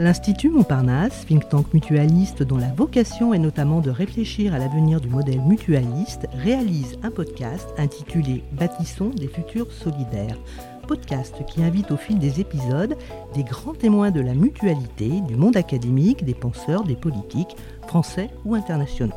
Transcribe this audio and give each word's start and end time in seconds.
L'Institut 0.00 0.50
Montparnasse, 0.50 1.26
think 1.26 1.48
tank 1.48 1.74
mutualiste 1.74 2.44
dont 2.44 2.56
la 2.56 2.70
vocation 2.70 3.34
est 3.34 3.38
notamment 3.40 3.80
de 3.80 3.90
réfléchir 3.90 4.54
à 4.54 4.58
l'avenir 4.60 5.00
du 5.00 5.08
modèle 5.08 5.40
mutualiste, 5.40 6.28
réalise 6.34 6.96
un 7.02 7.10
podcast 7.10 7.68
intitulé 7.78 8.44
Bâtissons 8.52 9.10
des 9.10 9.26
futurs 9.26 9.72
solidaires. 9.72 10.38
Podcast 10.86 11.34
qui 11.48 11.64
invite 11.64 11.90
au 11.90 11.96
fil 11.96 12.20
des 12.20 12.38
épisodes 12.38 12.96
des 13.34 13.42
grands 13.42 13.74
témoins 13.74 14.12
de 14.12 14.20
la 14.20 14.34
mutualité, 14.34 15.20
du 15.22 15.34
monde 15.34 15.56
académique, 15.56 16.24
des 16.24 16.34
penseurs, 16.34 16.84
des 16.84 16.94
politiques, 16.94 17.56
français 17.88 18.30
ou 18.44 18.54
internationaux. 18.54 19.16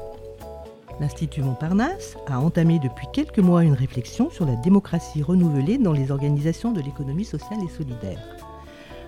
L'Institut 1.00 1.44
Montparnasse 1.44 2.18
a 2.26 2.40
entamé 2.40 2.80
depuis 2.80 3.08
quelques 3.14 3.38
mois 3.38 3.64
une 3.64 3.74
réflexion 3.74 4.32
sur 4.32 4.48
la 4.48 4.56
démocratie 4.56 5.22
renouvelée 5.22 5.78
dans 5.78 5.94
les 5.94 6.10
organisations 6.10 6.72
de 6.72 6.82
l'économie 6.82 7.26
sociale 7.26 7.60
et 7.64 7.78
solidaire. 7.78 8.20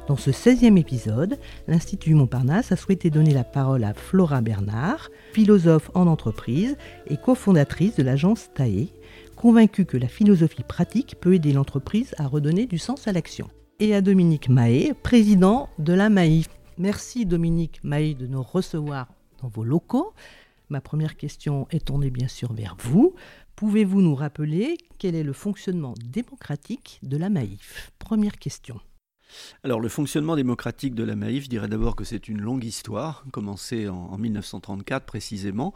Dans 0.05 0.17
ce 0.17 0.31
16e 0.31 0.77
épisode, 0.77 1.39
l'Institut 1.67 2.13
Montparnasse 2.13 2.73
a 2.73 2.75
souhaité 2.75 3.09
donner 3.09 3.33
la 3.33 3.45
parole 3.45 3.85
à 3.85 3.93
Flora 3.93 4.41
Bernard, 4.41 5.09
philosophe 5.31 5.89
en 5.93 6.07
entreprise 6.07 6.75
et 7.07 7.15
cofondatrice 7.15 7.95
de 7.95 8.03
l'agence 8.03 8.49
TAE, 8.53 8.87
convaincue 9.37 9.85
que 9.85 9.95
la 9.95 10.09
philosophie 10.09 10.63
pratique 10.63 11.15
peut 11.21 11.35
aider 11.35 11.53
l'entreprise 11.53 12.13
à 12.17 12.27
redonner 12.27 12.65
du 12.65 12.77
sens 12.79 13.07
à 13.07 13.13
l'action. 13.13 13.47
Et 13.79 13.95
à 13.95 14.01
Dominique 14.01 14.49
Mahé, 14.49 14.93
président 14.93 15.69
de 15.79 15.93
la 15.93 16.09
MAIF. 16.09 16.49
Merci 16.77 17.25
Dominique 17.25 17.79
Mahé 17.85 18.13
de 18.13 18.27
nous 18.27 18.43
recevoir 18.43 19.07
dans 19.41 19.47
vos 19.47 19.63
locaux. 19.63 20.13
Ma 20.67 20.81
première 20.81 21.15
question 21.15 21.65
est 21.71 21.85
tournée 21.85 22.09
bien 22.09 22.27
sûr 22.27 22.51
vers 22.51 22.75
vous. 22.77 23.15
Pouvez-vous 23.55 24.01
nous 24.01 24.15
rappeler 24.15 24.75
quel 24.97 25.15
est 25.15 25.23
le 25.23 25.33
fonctionnement 25.33 25.93
démocratique 26.03 26.99
de 27.03 27.15
la 27.15 27.29
MAIF 27.29 27.93
Première 27.99 28.37
question. 28.37 28.81
Alors 29.63 29.79
le 29.79 29.89
fonctionnement 29.89 30.35
démocratique 30.35 30.95
de 30.95 31.03
la 31.03 31.15
Maïf, 31.15 31.45
je 31.45 31.49
dirais 31.49 31.67
d'abord 31.67 31.95
que 31.95 32.03
c'est 32.03 32.27
une 32.27 32.41
longue 32.41 32.63
histoire, 32.63 33.23
commencée 33.31 33.87
en, 33.89 34.17
1934 34.17 35.05
précisément. 35.05 35.73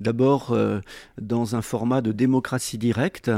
D'abord 0.00 0.52
euh, 0.52 0.80
dans 1.20 1.56
un 1.56 1.62
format 1.62 2.00
de 2.00 2.12
démocratie 2.12 2.78
directe, 2.78 3.30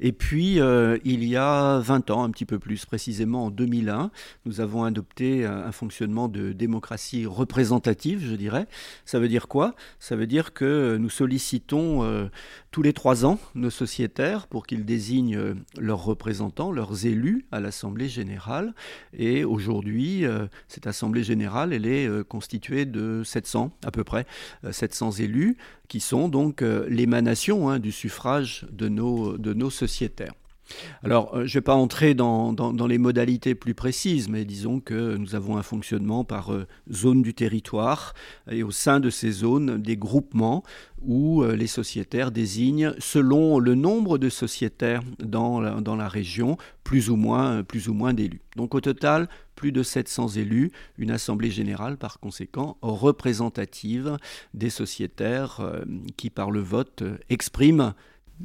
et 0.00 0.12
puis 0.12 0.60
euh, 0.60 0.98
il 1.04 1.24
y 1.24 1.36
a 1.36 1.78
20 1.78 2.10
ans, 2.10 2.24
un 2.24 2.30
petit 2.30 2.44
peu 2.44 2.58
plus 2.58 2.84
précisément 2.84 3.46
en 3.46 3.50
2001, 3.50 4.10
nous 4.46 4.60
avons 4.60 4.84
adopté 4.84 5.44
un, 5.44 5.72
fonctionnement 5.72 6.28
de 6.28 6.52
démocratie 6.52 7.26
représentative, 7.26 8.24
je 8.24 8.34
dirais. 8.34 8.66
Ça 9.04 9.18
veut 9.18 9.28
dire 9.28 9.48
quoi? 9.48 9.74
Ça 9.98 10.16
veut 10.16 10.26
dire 10.26 10.52
que 10.52 10.96
nous 10.98 11.10
sollicitons 11.10 12.02
euh, 12.04 12.28
tous 12.70 12.82
les 12.82 12.92
trois 12.92 13.24
ans 13.24 13.38
nos 13.54 13.70
sociétaires 13.70 14.46
pour 14.46 14.66
qu'ils 14.66 14.84
désignent 14.84 15.54
leurs 15.78 16.04
représentants, 16.04 16.70
leurs 16.70 17.06
élus 17.06 17.46
à 17.50 17.60
l'Assemblée 17.60 18.08
générale 18.08 18.74
et 19.12 19.44
aujourd'hui, 19.44 20.24
euh, 20.24 20.46
cette 20.68 20.86
Assemblée 20.86 21.22
générale, 21.22 21.72
elle 21.72 21.86
est 21.86 22.06
euh, 22.06 22.24
constituée 22.24 22.86
de 22.86 23.22
700 23.24 23.70
à 23.84 23.90
peu 23.90 24.04
près, 24.04 24.26
700 24.70 25.08
euh, 25.08 25.24
élus, 25.24 25.56
qui 25.88 26.00
sont 26.00 26.28
donc 26.28 26.60
l'émanation 26.60 27.68
hein, 27.68 27.80
du 27.80 27.90
suffrage 27.90 28.64
de 28.70 28.88
nos 28.88 29.70
sociétaires. 29.70 30.34
Alors, 31.02 31.30
je 31.34 31.40
ne 31.40 31.48
vais 31.48 31.60
pas 31.60 31.74
entrer 31.74 32.14
dans, 32.14 32.54
les 32.88 32.98
modalités 32.98 33.54
plus 33.54 33.74
précises, 33.74 34.28
mais 34.28 34.44
disons 34.44 34.80
que 34.80 35.16
nous 35.16 35.34
avons 35.34 35.56
un 35.56 35.62
fonctionnement 35.62 36.24
par 36.24 36.52
zone 36.90 37.22
du 37.22 37.34
territoire 37.34 38.14
et 38.50 38.62
au 38.62 38.70
sein 38.70 39.00
de 39.00 39.10
ces 39.10 39.30
zones, 39.30 39.80
des 39.80 39.96
groupements 39.96 40.62
où 41.02 41.42
les 41.44 41.66
sociétaires 41.66 42.30
désignent, 42.30 42.94
selon 42.98 43.58
le 43.58 43.74
nombre 43.74 44.18
de 44.18 44.28
sociétaires 44.28 45.02
dans 45.18 45.60
la, 45.60 46.08
région, 46.08 46.56
plus 46.84 47.10
ou 47.10 47.16
moins, 47.16 47.62
plus 47.62 47.88
ou 47.88 47.94
moins 47.94 48.12
d'élus. 48.14 48.42
Donc 48.56 48.74
au 48.74 48.80
total, 48.80 49.28
plus 49.60 49.72
de 49.72 49.82
700 49.82 50.28
élus, 50.36 50.72
une 50.96 51.10
assemblée 51.10 51.50
générale 51.50 51.98
par 51.98 52.18
conséquent 52.18 52.78
représentative 52.80 54.16
des 54.54 54.70
sociétaires 54.70 55.60
euh, 55.60 55.84
qui 56.16 56.30
par 56.30 56.50
le 56.50 56.60
vote 56.60 57.02
expriment 57.28 57.92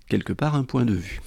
quelque 0.08 0.34
part 0.34 0.56
un 0.56 0.64
point 0.64 0.86
de 0.86 0.94
vue. 0.94 1.22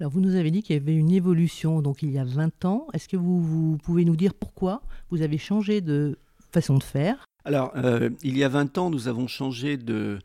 Alors 0.00 0.12
vous 0.12 0.20
nous 0.20 0.36
avez 0.36 0.50
dit 0.50 0.62
qu'il 0.62 0.76
y 0.76 0.78
avait 0.78 0.94
une 0.94 1.10
évolution 1.10 1.82
donc 1.82 2.02
il 2.02 2.10
y 2.10 2.18
a 2.18 2.24
20 2.24 2.64
ans. 2.64 2.86
Est-ce 2.92 3.08
que 3.08 3.16
vous, 3.16 3.42
vous 3.42 3.78
pouvez 3.78 4.04
nous 4.04 4.16
dire 4.16 4.34
pourquoi 4.34 4.82
vous 5.10 5.22
avez 5.22 5.38
changé 5.38 5.80
de 5.80 6.18
façon 6.52 6.78
de 6.78 6.82
faire? 6.82 7.24
Alors, 7.48 7.72
euh, 7.76 8.10
il 8.22 8.36
y 8.36 8.44
a 8.44 8.48
20 8.50 8.76
ans, 8.76 8.90
nous 8.90 9.08
avons 9.08 9.26
changé 9.26 9.78
de, 9.78 10.18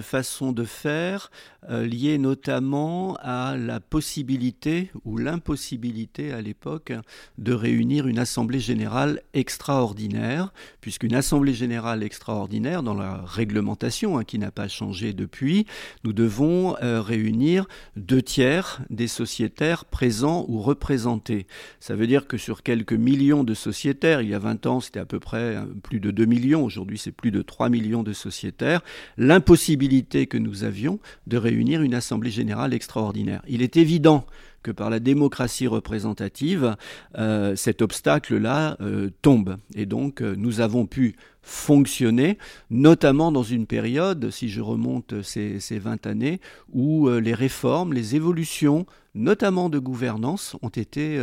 façon 0.00 0.50
de 0.50 0.64
faire, 0.64 1.30
euh, 1.68 1.84
liée 1.84 2.16
notamment 2.16 3.18
à 3.20 3.54
la 3.58 3.80
possibilité 3.80 4.90
ou 5.04 5.18
l'impossibilité 5.18 6.32
à 6.32 6.40
l'époque 6.40 6.94
de 7.36 7.52
réunir 7.52 8.06
une 8.06 8.18
assemblée 8.18 8.60
générale 8.60 9.20
extraordinaire, 9.34 10.54
puisqu'une 10.80 11.14
assemblée 11.14 11.52
générale 11.52 12.02
extraordinaire, 12.02 12.82
dans 12.82 12.94
la 12.94 13.20
réglementation 13.26 14.16
hein, 14.16 14.24
qui 14.24 14.38
n'a 14.38 14.50
pas 14.50 14.68
changé 14.68 15.12
depuis, 15.12 15.66
nous 16.02 16.14
devons 16.14 16.76
euh, 16.82 17.02
réunir 17.02 17.66
deux 17.96 18.22
tiers 18.22 18.80
des 18.88 19.06
sociétaires 19.06 19.84
présents 19.84 20.46
ou 20.48 20.62
représentés. 20.62 21.46
Ça 21.78 21.94
veut 21.94 22.06
dire 22.06 22.26
que 22.26 22.38
sur 22.38 22.62
quelques 22.62 22.94
millions 22.94 23.44
de 23.44 23.52
sociétaires, 23.52 24.22
il 24.22 24.30
y 24.30 24.34
a 24.34 24.38
20 24.38 24.64
ans, 24.64 24.80
c'était 24.80 25.00
à 25.00 25.04
peu 25.04 25.20
près 25.20 25.58
plus 25.82 26.00
de 26.00 26.10
2 26.10 26.24
millions, 26.24 26.69
aujourd'hui 26.70 26.98
c'est 26.98 27.10
plus 27.10 27.32
de 27.32 27.42
3 27.42 27.68
millions 27.68 28.04
de 28.04 28.12
sociétaires, 28.12 28.80
l'impossibilité 29.18 30.26
que 30.26 30.38
nous 30.38 30.62
avions 30.62 31.00
de 31.26 31.36
réunir 31.36 31.82
une 31.82 31.94
Assemblée 31.94 32.30
générale 32.30 32.72
extraordinaire. 32.72 33.42
Il 33.48 33.60
est 33.60 33.76
évident 33.76 34.24
que 34.62 34.70
par 34.70 34.90
la 34.90 35.00
démocratie 35.00 35.66
représentative, 35.66 36.76
euh, 37.18 37.56
cet 37.56 37.82
obstacle-là 37.82 38.76
euh, 38.80 39.10
tombe. 39.22 39.56
Et 39.74 39.86
donc, 39.86 40.22
euh, 40.22 40.34
nous 40.36 40.60
avons 40.60 40.86
pu 40.86 41.16
fonctionner, 41.42 42.36
notamment 42.70 43.32
dans 43.32 43.42
une 43.42 43.66
période, 43.66 44.30
si 44.30 44.48
je 44.48 44.60
remonte 44.60 45.22
ces, 45.22 45.58
ces 45.60 45.78
20 45.78 46.06
années, 46.06 46.40
où 46.72 47.08
les 47.08 47.32
réformes, 47.32 47.94
les 47.94 48.14
évolutions, 48.14 48.84
notamment 49.14 49.68
de 49.68 49.78
gouvernance, 49.78 50.56
ont 50.62 50.68
été, 50.68 51.20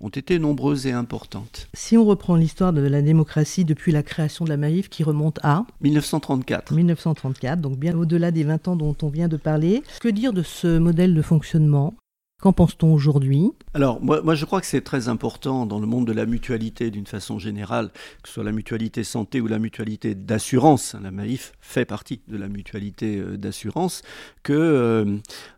ont 0.00 0.08
été 0.08 0.38
nombreuses 0.38 0.86
et 0.86 0.92
importantes. 0.92 1.68
Si 1.74 1.96
on 1.96 2.04
reprend 2.04 2.36
l'histoire 2.36 2.72
de 2.72 2.80
la 2.80 3.02
démocratie 3.02 3.64
depuis 3.64 3.92
la 3.92 4.02
création 4.02 4.44
de 4.44 4.50
la 4.50 4.56
Maïf, 4.56 4.88
qui 4.88 5.02
remonte 5.02 5.38
à 5.42 5.64
1934. 5.80 6.72
1934, 6.72 7.60
donc 7.60 7.78
bien 7.78 7.96
au-delà 7.96 8.30
des 8.30 8.44
20 8.44 8.68
ans 8.68 8.76
dont 8.76 8.96
on 9.02 9.08
vient 9.08 9.28
de 9.28 9.36
parler. 9.36 9.82
Que 10.00 10.08
dire 10.08 10.32
de 10.32 10.42
ce 10.42 10.78
modèle 10.78 11.14
de 11.14 11.22
fonctionnement? 11.22 11.94
Qu'en 12.40 12.52
pense-t-on 12.52 12.94
aujourd'hui? 12.94 13.50
Alors, 13.74 14.00
moi, 14.00 14.36
je 14.36 14.44
crois 14.44 14.60
que 14.60 14.66
c'est 14.68 14.82
très 14.82 15.08
important 15.08 15.66
dans 15.66 15.80
le 15.80 15.88
monde 15.88 16.06
de 16.06 16.12
la 16.12 16.24
mutualité 16.24 16.92
d'une 16.92 17.08
façon 17.08 17.40
générale, 17.40 17.90
que 18.22 18.28
ce 18.28 18.34
soit 18.34 18.44
la 18.44 18.52
mutualité 18.52 19.02
santé 19.02 19.40
ou 19.40 19.48
la 19.48 19.58
mutualité 19.58 20.14
d'assurance, 20.14 20.94
la 21.02 21.10
MAIF 21.10 21.52
fait 21.60 21.84
partie 21.84 22.20
de 22.28 22.36
la 22.36 22.46
mutualité 22.46 23.16
euh, 23.16 23.36
d'assurance, 23.36 24.02
que 24.44 24.52
euh, 24.52 25.16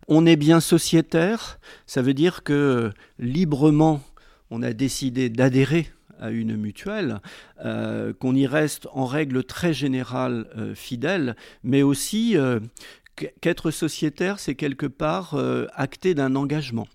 on 0.09 0.25
est 0.25 0.37
bien 0.37 0.61
sociétaire, 0.61 1.61
ça 1.85 2.01
veut 2.01 2.15
dire 2.15 2.45
que 2.45 2.93
librement, 3.19 4.01
on 4.51 4.63
a 4.63 4.73
décidé 4.73 5.29
d'adhérer 5.29 5.91
à 6.19 6.31
une 6.31 6.57
mutuelle, 6.57 7.21
euh, 7.63 8.15
qu'on 8.15 8.35
y 8.35 8.47
reste 8.47 8.89
en 8.95 9.05
règle 9.05 9.45
très 9.45 9.75
générale 9.75 10.47
fidèle, 10.75 11.37
mais 11.63 11.83
aussi 11.83 12.37
qu'être 13.41 13.71
sociétaire, 13.71 14.39
c'est 14.39 14.55
quelque 14.55 14.87
part 14.87 15.35
euh, 15.35 15.67
acter 15.75 16.15
d'un 16.15 16.35
engagement. 16.37 16.89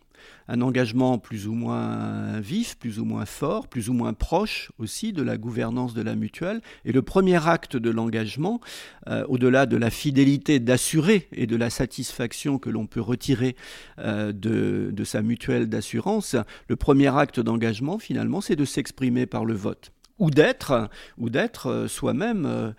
Un 0.47 0.62
engagement 0.62 1.18
plus 1.18 1.47
ou 1.47 1.53
moins 1.53 2.40
vif, 2.40 2.78
plus 2.78 3.00
ou 3.00 3.06
moins 3.06 3.25
fort, 3.25 3.68
plus 3.68 3.90
ou 3.90 3.94
moins 3.94 4.13
proche 4.13 4.72
aussi 4.78 5.12
de 5.12 5.24
la 5.24 5.38
gouvernance 5.38 5.94
de 5.94 6.02
la 6.02 6.16
mutuelle. 6.16 6.62
Et 6.84 6.91
le 6.91 7.02
premier 7.02 7.47
acte 7.47 7.78
de 7.78 7.90
l'engagement, 7.90 8.59
euh, 9.08 9.25
au-delà 9.28 9.66
de 9.66 9.78
la 9.78 9.90
fidélité 9.90 10.59
d'assurer 10.59 11.28
et 11.31 11.47
de 11.47 11.56
la 11.56 11.69
satisfaction 11.69 12.59
que 12.59 12.69
l'on 12.69 12.85
peut 12.85 13.02
retirer 13.02 13.56
euh, 14.00 14.31
de, 14.31 14.91
de 14.91 15.03
sa 15.03 15.22
mutuelle 15.22 15.68
d'assurance, 15.68 16.35
le 16.68 16.75
premier 16.75 17.16
acte 17.16 17.40
d'engagement, 17.40 17.97
finalement, 17.97 18.41
c'est 18.41 18.55
de 18.55 18.66
s'exprimer 18.66 19.26
par 19.26 19.46
le 19.46 19.53
vote 19.53 19.91
ou 20.20 20.29
d'être 20.32 20.90
ou 21.17 21.29
d'être 21.29 21.67
euh, 21.67 21.88
soi-même 21.88 22.46
euh, 22.46 22.72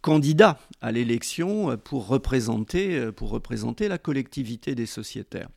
candidat 0.00 0.58
à 0.80 0.92
l'élection 0.92 1.70
euh, 1.70 1.76
pour 1.76 2.08
représenter 2.08 3.12
pour 3.12 3.30
représenter 3.30 3.88
la 3.88 3.98
collectivité 3.98 4.74
des 4.74 4.86
sociétaires. 4.86 5.48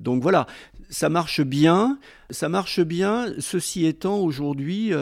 Donc 0.00 0.22
voilà, 0.22 0.46
ça 0.90 1.08
marche 1.08 1.40
bien, 1.40 1.98
ça 2.30 2.48
marche 2.48 2.80
bien. 2.80 3.32
Ceci 3.38 3.86
étant, 3.86 4.18
aujourd'hui, 4.18 4.92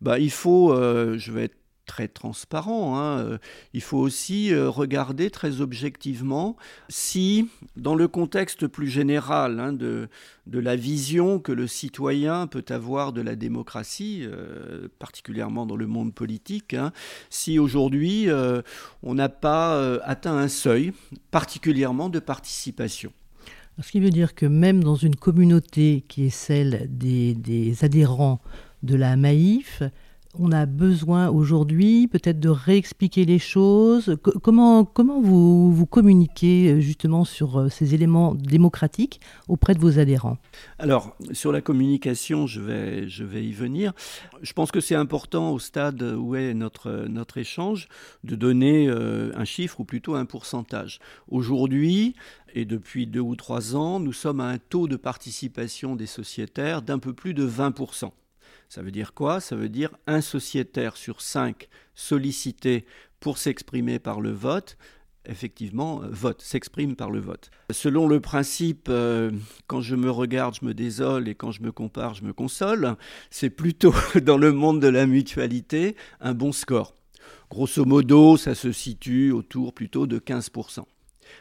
bah, 0.00 0.18
il 0.18 0.30
faut, 0.30 0.74
je 0.74 1.32
vais 1.32 1.44
être 1.44 1.56
très 1.88 2.06
transparent. 2.06 2.96
Hein. 2.96 3.18
Euh, 3.18 3.38
il 3.72 3.80
faut 3.80 3.98
aussi 3.98 4.52
euh, 4.52 4.68
regarder 4.68 5.30
très 5.30 5.60
objectivement 5.60 6.56
si, 6.88 7.48
dans 7.76 7.96
le 7.96 8.06
contexte 8.06 8.68
plus 8.68 8.88
général 8.88 9.58
hein, 9.58 9.72
de, 9.72 10.08
la 10.46 10.76
vision 10.76 11.40
que 11.40 11.50
le 11.50 11.66
citoyen 11.66 12.46
peut 12.46 12.64
avoir 12.68 13.12
de 13.12 13.22
la 13.22 13.34
démocratie, 13.34 14.22
euh, 14.22 14.88
particulièrement 14.98 15.66
dans 15.66 15.76
le 15.76 15.86
monde 15.86 16.14
politique, 16.14 16.74
hein, 16.74 16.92
si 17.30 17.58
aujourd'hui 17.58 18.28
on 19.02 19.14
n'a 19.14 19.28
pas 19.28 19.98
atteint 20.02 20.36
un 20.36 20.48
seuil 20.48 20.92
particulièrement 21.30 22.08
de 22.10 22.18
participation. 22.18 23.12
Ce 23.80 23.90
qui 23.92 24.00
veut 24.00 24.10
dire 24.10 24.34
que 24.34 24.46
même 24.46 24.82
dans 24.82 24.96
une 24.96 25.16
communauté 25.16 26.04
qui 26.08 26.26
est 26.26 26.30
celle 26.30 26.86
des, 26.90 27.34
des 27.34 27.84
adhérents 27.84 28.40
de 28.82 28.96
la 28.96 29.16
MAIF, 29.16 29.82
on 30.38 30.52
a 30.52 30.66
besoin 30.66 31.28
aujourd'hui 31.28 32.08
peut-être 32.08 32.40
de 32.40 32.48
réexpliquer 32.48 33.24
les 33.24 33.38
choses 33.38 34.16
Comment, 34.42 34.84
comment 34.84 35.20
vous, 35.20 35.72
vous 35.72 35.86
communiquez 35.86 36.72
euh, 36.72 36.80
justement 36.80 37.24
sur 37.24 37.58
euh, 37.58 37.68
ces 37.68 37.94
éléments 37.94 38.34
démocratiques 38.34 39.20
auprès 39.48 39.74
de 39.74 39.80
vos 39.80 39.98
adhérents? 39.98 40.38
Alors, 40.78 41.16
sur 41.32 41.52
la 41.52 41.60
communication, 41.60 42.46
je 42.46 42.60
vais, 42.60 43.08
je 43.08 43.24
vais 43.24 43.44
y 43.44 43.52
venir. 43.52 43.92
Je 44.42 44.52
pense 44.52 44.70
que 44.70 44.80
c'est 44.80 44.94
important 44.94 45.52
au 45.52 45.58
stade 45.58 46.02
où 46.02 46.34
est 46.34 46.54
notre, 46.54 47.06
notre 47.08 47.38
échange 47.38 47.88
de 48.24 48.36
donner 48.36 48.88
euh, 48.88 49.32
un 49.36 49.44
chiffre 49.44 49.80
ou 49.80 49.84
plutôt 49.84 50.14
un 50.14 50.24
pourcentage. 50.24 51.00
Aujourd'hui, 51.28 52.14
et 52.54 52.64
depuis 52.64 53.06
deux 53.06 53.20
ou 53.20 53.36
trois 53.36 53.76
ans, 53.76 54.00
nous 54.00 54.12
sommes 54.12 54.40
à 54.40 54.48
un 54.48 54.58
taux 54.58 54.88
de 54.88 54.96
participation 54.96 55.96
des 55.96 56.06
sociétaires 56.06 56.82
d'un 56.82 56.98
peu 56.98 57.12
plus 57.12 57.34
de 57.34 57.48
20%. 57.48 58.10
Ça 58.68 58.82
veut 58.82 58.90
dire 58.90 59.14
quoi? 59.14 59.40
Ça 59.40 59.56
veut 59.56 59.68
dire 59.68 59.90
un 60.06 60.20
sociétaire 60.20 60.96
sur 60.96 61.20
cinq 61.20 61.68
sollicité 61.94 62.84
pour 63.20 63.38
s'exprimer 63.38 63.98
par 63.98 64.20
le 64.20 64.30
vote 64.30 64.76
effectivement, 65.28 66.02
euh, 66.02 66.08
vote, 66.10 66.42
s'exprime 66.42 66.96
par 66.96 67.10
le 67.10 67.20
vote. 67.20 67.50
Selon 67.70 68.08
le 68.08 68.20
principe, 68.20 68.88
euh, 68.88 69.30
quand 69.66 69.80
je 69.80 69.94
me 69.94 70.10
regarde, 70.10 70.56
je 70.60 70.64
me 70.64 70.74
désole 70.74 71.28
et 71.28 71.34
quand 71.34 71.52
je 71.52 71.62
me 71.62 71.70
compare, 71.70 72.14
je 72.14 72.24
me 72.24 72.32
console, 72.32 72.96
c'est 73.30 73.50
plutôt 73.50 73.94
dans 74.22 74.38
le 74.38 74.52
monde 74.52 74.80
de 74.80 74.88
la 74.88 75.06
mutualité 75.06 75.96
un 76.20 76.34
bon 76.34 76.52
score. 76.52 76.94
Grosso 77.50 77.84
modo, 77.84 78.36
ça 78.36 78.54
se 78.54 78.72
situe 78.72 79.30
autour 79.30 79.72
plutôt 79.72 80.06
de 80.06 80.18
15%. 80.18 80.84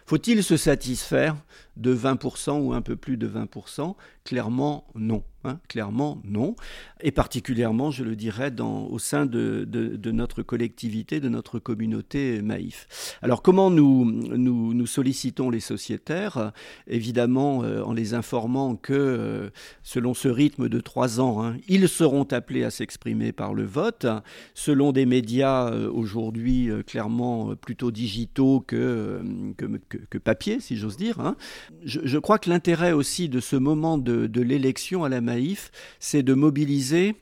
Faut-il 0.05 0.43
se 0.43 0.57
satisfaire 0.57 1.35
de 1.77 1.95
20% 1.95 2.59
ou 2.61 2.73
un 2.73 2.81
peu 2.81 2.95
plus 2.95 3.17
de 3.17 3.27
20% 3.27 3.95
Clairement 4.25 4.85
non. 4.95 5.23
Hein, 5.43 5.59
clairement 5.67 6.19
non. 6.23 6.55
Et 7.01 7.11
particulièrement, 7.11 7.91
je 7.91 8.03
le 8.03 8.15
dirais, 8.15 8.49
dans, 8.49 8.87
au 8.87 8.97
sein 8.97 9.27
de, 9.27 9.65
de, 9.65 10.11
notre 10.11 10.41
collectivité, 10.41 11.19
de 11.19 11.29
notre 11.29 11.59
communauté 11.59 12.41
Maïf. 12.41 13.17
Alors 13.21 13.43
comment 13.43 13.69
nous, 13.69 14.03
nous, 14.03 14.73
nous 14.73 14.87
sollicitons 14.87 15.51
les 15.51 15.59
sociétaires? 15.59 16.53
Évidemment, 16.87 17.63
euh, 17.63 17.83
en 17.83 17.93
les 17.93 18.15
informant 18.15 18.75
que, 18.75 18.93
euh, 18.93 19.49
selon 19.83 20.15
ce 20.15 20.27
rythme 20.27 20.69
de 20.69 20.79
trois 20.79 21.19
ans, 21.19 21.43
hein, 21.43 21.57
ils 21.67 21.87
seront 21.87 22.23
appelés 22.23 22.63
à 22.63 22.71
s'exprimer 22.71 23.31
par 23.31 23.53
le 23.53 23.63
vote, 23.63 24.07
selon 24.55 24.91
des 24.91 25.05
médias 25.05 25.69
euh, 25.69 25.87
aujourd'hui 25.91 26.69
clairement 26.87 27.55
plutôt 27.55 27.91
digitaux 27.91 28.61
que, 28.65 29.21
que, 29.55 30.17
papier, 30.17 30.59
si 30.59 30.77
j'ose 30.77 30.97
dire. 30.97 31.19
Hein. 31.19 31.35
Je, 31.83 32.17
crois 32.17 32.39
que 32.39 32.49
l'intérêt 32.49 32.91
aussi 32.91 33.29
de 33.29 33.39
ce 33.39 33.55
moment 33.55 33.99
de 33.99 34.41
l'élection 34.41 35.03
à 35.03 35.09
la 35.09 35.21
Maïf, 35.27 35.71
c'est 35.99 36.23
de 36.23 36.33
mobiliser 36.33 37.15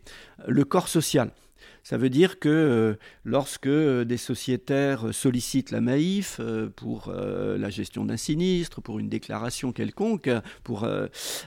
le 0.48 0.64
corps 0.64 0.88
social. 0.88 1.32
Ça 1.86 1.98
veut 1.98 2.10
dire 2.10 2.40
que 2.40 2.50
euh, 2.50 2.96
lorsque 3.26 3.68
euh, 3.68 4.06
des 4.06 4.18
sociétaires 4.18 5.14
sollicitent 5.14 5.70
la 5.70 5.82
Maïf 5.82 6.38
euh, 6.40 6.68
pour 6.68 7.14
la 7.14 7.70
gestion 7.70 8.06
d'un 8.06 8.18
sinistre, 8.18 8.82
pour 8.82 8.98
une 8.98 9.08
déclaration 9.08 9.72
quelconque, 9.72 10.30
pour 10.64 10.88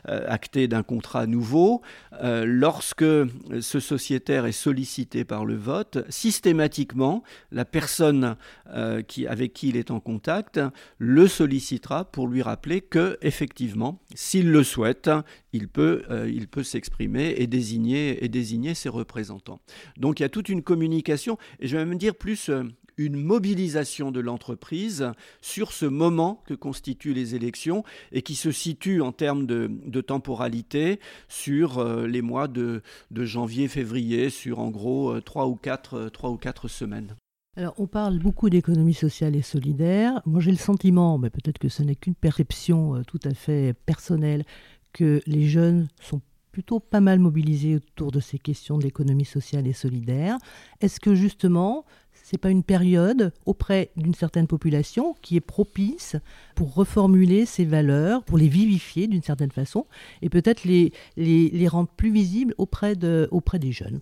acter 0.04 0.68
d'un 0.68 0.82
contrat 0.82 1.26
nouveau, 1.26 1.82
lorsque 2.22 3.04
ce 3.04 3.80
sociétaire 3.80 4.46
est 4.46 4.52
sollicité 4.52 5.24
par 5.24 5.44
le 5.44 5.56
vote, 5.56 5.98
systématiquement, 6.08 7.22
la 7.50 7.64
personne 7.64 8.36
avec 8.66 9.52
qui 9.52 9.68
il 9.68 9.76
est 9.76 9.90
en 9.90 10.00
contact 10.00 10.60
le 10.98 11.26
sollicitera 11.26 12.04
pour 12.04 12.28
lui 12.28 12.42
rappeler 12.42 12.80
que, 12.80 13.18
effectivement, 13.22 14.00
s'il 14.14 14.50
le 14.50 14.62
souhaite, 14.62 15.10
il 15.52 15.68
peut, 15.68 16.04
il 16.28 16.48
peut 16.48 16.62
s'exprimer 16.62 17.34
et 17.38 17.46
désigner, 17.46 18.24
et 18.24 18.28
désigner 18.28 18.74
ses 18.74 18.88
représentants. 18.88 19.60
Donc 19.96 20.20
il 20.20 20.22
y 20.22 20.26
a 20.26 20.27
toute 20.28 20.48
une 20.48 20.62
communication, 20.62 21.38
et 21.60 21.68
je 21.68 21.76
vais 21.76 21.84
même 21.84 21.98
dire 21.98 22.14
plus 22.14 22.48
euh, 22.48 22.64
une 22.96 23.16
mobilisation 23.16 24.10
de 24.10 24.20
l'entreprise 24.20 25.12
sur 25.40 25.72
ce 25.72 25.86
moment 25.86 26.42
que 26.46 26.54
constituent 26.54 27.14
les 27.14 27.34
élections 27.34 27.84
et 28.12 28.22
qui 28.22 28.34
se 28.34 28.50
situe 28.50 29.00
en 29.00 29.12
termes 29.12 29.46
de, 29.46 30.00
temporalité 30.00 31.00
sur 31.28 31.78
euh, 31.78 32.06
les 32.06 32.22
mois 32.22 32.48
de, 32.48 32.82
janvier-février, 33.12 34.30
sur 34.30 34.58
en 34.58 34.70
gros 34.70 35.20
3 35.20 35.44
euh, 35.44 35.48
ou 35.48 35.54
4, 35.54 36.08
3 36.08 36.30
ou 36.30 36.36
4 36.36 36.68
semaines. 36.68 37.14
Alors, 37.56 37.74
on 37.78 37.86
parle 37.86 38.18
beaucoup 38.18 38.50
d'économie 38.50 38.94
sociale 38.94 39.34
et 39.34 39.42
solidaire. 39.42 40.22
Moi, 40.26 40.40
j'ai 40.40 40.52
le 40.52 40.56
sentiment, 40.56 41.18
mais 41.18 41.30
peut-être 41.30 41.58
que 41.58 41.68
ce 41.68 41.82
n'est 41.82 41.96
qu'une 41.96 42.14
perception 42.14 43.02
tout 43.04 43.18
à 43.24 43.34
fait 43.34 43.74
personnelle, 43.84 44.44
que 44.92 45.20
les 45.26 45.48
jeunes 45.48 45.88
sont 46.00 46.20
plutôt 46.58 46.80
pas 46.80 46.98
mal 46.98 47.20
mobilisés 47.20 47.76
autour 47.76 48.10
de 48.10 48.18
ces 48.18 48.36
questions 48.36 48.78
de 48.78 48.82
l'économie 48.82 49.24
sociale 49.24 49.68
et 49.68 49.72
solidaire. 49.72 50.38
Est-ce 50.80 50.98
que 50.98 51.14
justement, 51.14 51.84
ce 52.24 52.34
n'est 52.34 52.40
pas 52.40 52.50
une 52.50 52.64
période 52.64 53.32
auprès 53.46 53.92
d'une 53.94 54.12
certaine 54.12 54.48
population 54.48 55.14
qui 55.22 55.36
est 55.36 55.40
propice 55.40 56.16
pour 56.56 56.74
reformuler 56.74 57.46
ces 57.46 57.64
valeurs, 57.64 58.24
pour 58.24 58.38
les 58.38 58.48
vivifier 58.48 59.06
d'une 59.06 59.22
certaine 59.22 59.52
façon, 59.52 59.86
et 60.20 60.28
peut-être 60.30 60.64
les, 60.64 60.92
les, 61.16 61.68
rendre 61.68 61.90
plus 61.90 62.10
visibles 62.10 62.56
auprès, 62.58 62.96
de, 62.96 63.28
auprès 63.30 63.60
des 63.60 63.70
jeunes? 63.70 64.00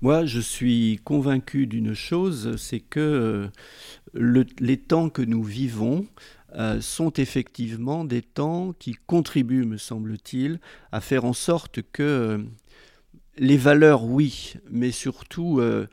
Moi, 0.00 0.24
je 0.24 0.40
suis 0.40 1.00
convaincu 1.04 1.66
d'une 1.66 1.92
chose, 1.92 2.56
c'est 2.56 2.80
que 2.80 3.50
le, 4.14 4.46
les 4.58 4.78
temps 4.78 5.10
que 5.10 5.20
nous 5.20 5.42
vivons 5.42 6.06
euh, 6.56 6.80
sont 6.80 7.12
effectivement 7.12 8.04
des 8.04 8.22
temps 8.22 8.72
qui 8.78 8.94
contribuent, 9.06 9.66
me 9.66 9.76
semble-t-il, 9.76 10.58
à 10.90 11.00
faire 11.00 11.24
en 11.24 11.34
sorte 11.34 11.80
que 11.92 12.02
euh, 12.02 12.38
les 13.36 13.58
valeurs, 13.58 14.04
oui, 14.04 14.54
mais 14.70 14.90
surtout 14.90 15.60
euh, 15.60 15.86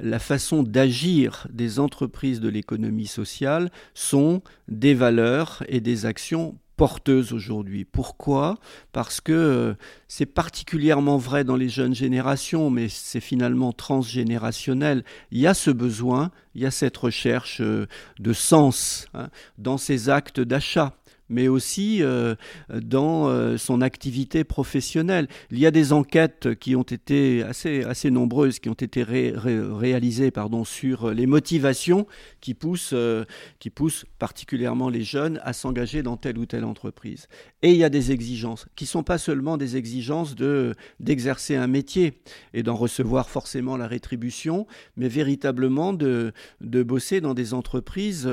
la 0.00 0.18
façon 0.18 0.62
d'agir 0.62 1.46
des 1.52 1.78
entreprises 1.78 2.40
de 2.40 2.48
l'économie 2.48 3.06
sociale 3.06 3.70
sont 3.94 4.42
des 4.68 4.94
valeurs 4.94 5.62
et 5.68 5.80
des 5.80 6.06
actions 6.06 6.56
porteuse 6.76 7.32
aujourd'hui. 7.32 7.84
Pourquoi? 7.84 8.58
Parce 8.92 9.20
que 9.20 9.32
euh, 9.32 9.74
c'est 10.08 10.26
particulièrement 10.26 11.16
vrai 11.16 11.42
dans 11.42 11.56
les 11.56 11.68
jeunes 11.68 11.94
générations, 11.94 12.70
mais 12.70 12.88
c'est 12.88 13.20
finalement 13.20 13.72
transgénérationnel. 13.72 15.02
Il 15.30 15.40
y 15.40 15.46
a 15.46 15.54
ce 15.54 15.70
besoin, 15.70 16.30
il 16.54 16.62
y 16.62 16.66
a 16.66 16.70
cette 16.70 16.96
recherche 16.96 17.60
euh, 17.60 17.86
de 18.18 18.32
sens 18.32 19.06
hein, 19.14 19.30
dans 19.58 19.78
ces 19.78 20.10
actes 20.10 20.40
d'achat 20.40 20.94
mais 21.28 21.48
aussi 21.48 22.02
euh, 22.02 22.34
dans 22.72 23.28
euh, 23.28 23.56
son 23.56 23.80
activité 23.80 24.44
professionnelle. 24.44 25.28
Il 25.50 25.58
y 25.58 25.66
a 25.66 25.70
des 25.70 25.92
enquêtes 25.92 26.54
qui 26.54 26.76
ont 26.76 26.82
été 26.82 27.42
assez, 27.42 27.82
assez 27.84 28.10
nombreuses, 28.10 28.58
qui 28.58 28.68
ont 28.68 28.74
été 28.74 29.02
réalisées 29.02 30.30
pardon, 30.30 30.64
sur 30.64 31.10
les 31.12 31.26
motivations 31.26 32.06
qui 32.40 32.54
poussent, 32.54 32.90
euh, 32.92 33.24
qui 33.58 33.70
poussent 33.70 34.06
particulièrement 34.18 34.88
les 34.88 35.02
jeunes 35.02 35.40
à 35.42 35.52
s'engager 35.52 36.02
dans 36.02 36.16
telle 36.16 36.38
ou 36.38 36.46
telle 36.46 36.64
entreprise. 36.64 37.26
Et 37.62 37.70
il 37.70 37.76
y 37.76 37.84
a 37.84 37.88
des 37.88 38.12
exigences 38.12 38.66
qui 38.76 38.84
ne 38.84 38.88
sont 38.88 39.02
pas 39.02 39.18
seulement 39.18 39.56
des 39.56 39.76
exigences 39.76 40.34
de, 40.34 40.74
d'exercer 41.00 41.56
un 41.56 41.66
métier 41.66 42.20
et 42.54 42.62
d'en 42.62 42.76
recevoir 42.76 43.28
forcément 43.28 43.76
la 43.76 43.86
rétribution, 43.86 44.66
mais 44.96 45.08
véritablement 45.08 45.92
de, 45.92 46.32
de 46.60 46.82
bosser 46.82 47.20
dans 47.20 47.34
des 47.34 47.54
entreprises 47.54 48.28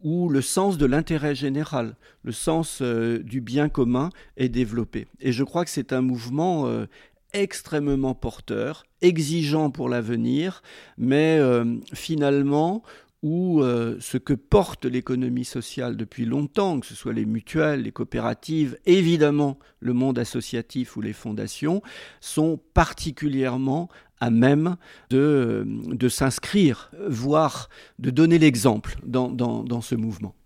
où 0.00 0.28
le 0.28 0.42
sens 0.42 0.78
de 0.78 0.86
l'intérêt 0.86 1.34
général, 1.34 1.96
sens 2.38 2.78
euh, 2.80 3.18
du 3.18 3.40
bien 3.40 3.68
commun 3.68 4.10
est 4.36 4.48
développé. 4.48 5.06
Et 5.20 5.32
je 5.32 5.44
crois 5.44 5.64
que 5.64 5.70
c'est 5.70 5.92
un 5.92 6.00
mouvement 6.00 6.66
euh, 6.66 6.86
extrêmement 7.34 8.14
porteur, 8.14 8.84
exigeant 9.02 9.70
pour 9.70 9.88
l'avenir, 9.88 10.62
mais 10.96 11.36
euh, 11.38 11.76
finalement 11.92 12.82
où 13.24 13.64
ce 13.64 14.16
que 14.16 14.32
porte 14.32 14.84
l'économie 14.84 15.44
sociale 15.44 15.96
depuis 15.96 16.24
longtemps, 16.24 16.78
que 16.78 16.86
ce 16.86 16.94
soit 16.94 17.12
les 17.12 17.24
mutuelles, 17.24 17.82
les 17.82 17.90
coopératives, 17.90 18.78
évidemment 18.86 19.58
le 19.80 19.92
monde 19.92 20.20
associatif 20.20 20.96
ou 20.96 21.00
les 21.00 21.12
fondations, 21.12 21.82
sont 22.20 22.60
particulièrement 22.74 23.88
à 24.20 24.30
même 24.30 24.76
de, 25.10 25.66
s'inscrire, 26.08 26.92
voire 27.08 27.68
de 27.98 28.10
donner 28.10 28.38
l'exemple 28.38 28.94
dans, 29.04 29.30
dans 29.30 29.80
ce 29.80 29.96
mouvement. 29.96 30.36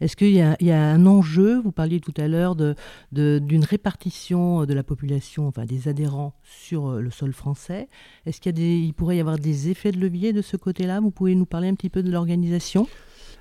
Est-ce 0.00 0.16
qu'il 0.16 0.30
y, 0.30 0.40
a 0.40 0.82
un 0.82 1.06
enjeu 1.06 1.60
Vous 1.60 1.72
parliez 1.72 2.00
tout 2.00 2.14
à 2.16 2.26
l'heure 2.26 2.56
d'une 2.56 3.64
répartition 3.64 4.64
de 4.64 4.74
la 4.74 4.82
population, 4.82 5.46
enfin 5.46 5.66
des 5.66 5.88
adhérents 5.88 6.34
sur 6.42 6.88
euh, 6.88 7.00
le 7.00 7.10
sol 7.10 7.32
français. 7.32 7.88
Est-ce 8.26 8.40
qu'il 8.40 8.58
il 8.58 8.94
pourrait 8.94 9.18
y 9.18 9.20
avoir 9.20 9.38
des 9.38 9.68
effets 9.68 9.92
de 9.92 9.98
levier 9.98 10.32
de 10.32 10.42
ce 10.42 10.56
côté-là? 10.56 11.00
Vous 11.00 11.10
pouvez 11.10 11.34
nous 11.34 11.46
parler 11.46 11.68
un 11.68 11.74
petit 11.74 11.90
peu 11.90 12.02
de 12.02 12.10
l'organisation? 12.10 12.88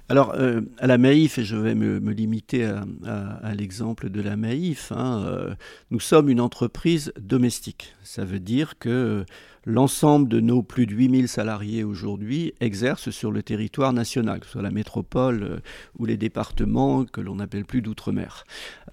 Alors, 0.09 0.33
euh, 0.33 0.61
à 0.79 0.87
la 0.87 0.97
Maïf, 0.97 1.37
et 1.37 1.43
je 1.43 1.55
vais 1.55 1.75
me, 1.75 1.99
limiter 2.11 2.65
à, 2.65 3.53
l'exemple 3.53 4.09
de 4.09 4.21
la 4.21 4.37
Maïf, 4.37 4.91
hein, 4.91 5.23
euh, 5.23 5.53
nous 5.91 5.99
sommes 5.99 6.29
une 6.29 6.41
entreprise 6.41 7.13
domestique. 7.19 7.95
Ça 8.01 8.25
veut 8.25 8.39
dire 8.39 8.79
que 8.79 9.23
l'ensemble 9.65 10.27
de 10.27 10.39
nos 10.39 10.63
plus 10.63 10.87
de 10.87 10.93
8000 10.93 11.27
salariés 11.27 11.83
aujourd'hui 11.83 12.55
exercent 12.59 13.11
sur 13.11 13.31
le 13.31 13.43
territoire 13.43 13.93
national, 13.93 14.39
que 14.39 14.47
ce 14.47 14.53
soit 14.53 14.63
la 14.63 14.71
métropole 14.71 15.43
euh, 15.43 15.59
ou 15.99 16.05
les 16.05 16.17
départements 16.17 17.05
que 17.05 17.21
l'on 17.21 17.35
n'appelle 17.35 17.65
plus 17.65 17.83
d'outre-mer. 17.83 18.45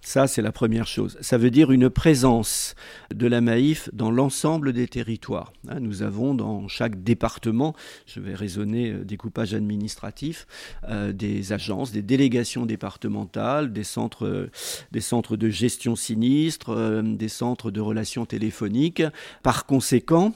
Ça, 0.02 0.26
c'est 0.26 0.42
la 0.42 0.52
première 0.52 0.86
chose. 0.86 1.16
Ça 1.20 1.38
veut 1.38 1.50
dire 1.50 1.70
une 1.70 1.90
présence 1.90 2.74
de 3.14 3.26
la 3.26 3.40
Maïf 3.40 3.88
dans 3.92 4.10
l'ensemble 4.10 4.72
des 4.72 4.88
territoires. 4.88 5.52
Hein, 5.68 5.80
nous 5.80 6.02
avons 6.02 6.34
dans 6.34 6.68
chaque 6.68 7.02
département, 7.02 7.74
je 8.06 8.20
vais 8.20 8.34
raisonner 8.34 8.92
euh, 8.92 9.04
découpage 9.04 9.54
administratif, 9.54 10.46
euh, 10.88 11.12
des 11.12 11.52
agences, 11.52 11.92
des 11.92 12.02
délégations 12.02 12.66
départementales, 12.66 13.72
des 13.72 13.84
centres, 13.84 14.48
des 14.92 15.00
centres 15.00 15.36
de 15.36 15.48
gestion 15.48 15.96
sinistre, 15.96 17.02
des 17.02 17.28
centres 17.28 17.70
de 17.70 17.80
relations 17.80 18.26
téléphoniques. 18.26 19.02
Par 19.42 19.66
conséquent, 19.66 20.34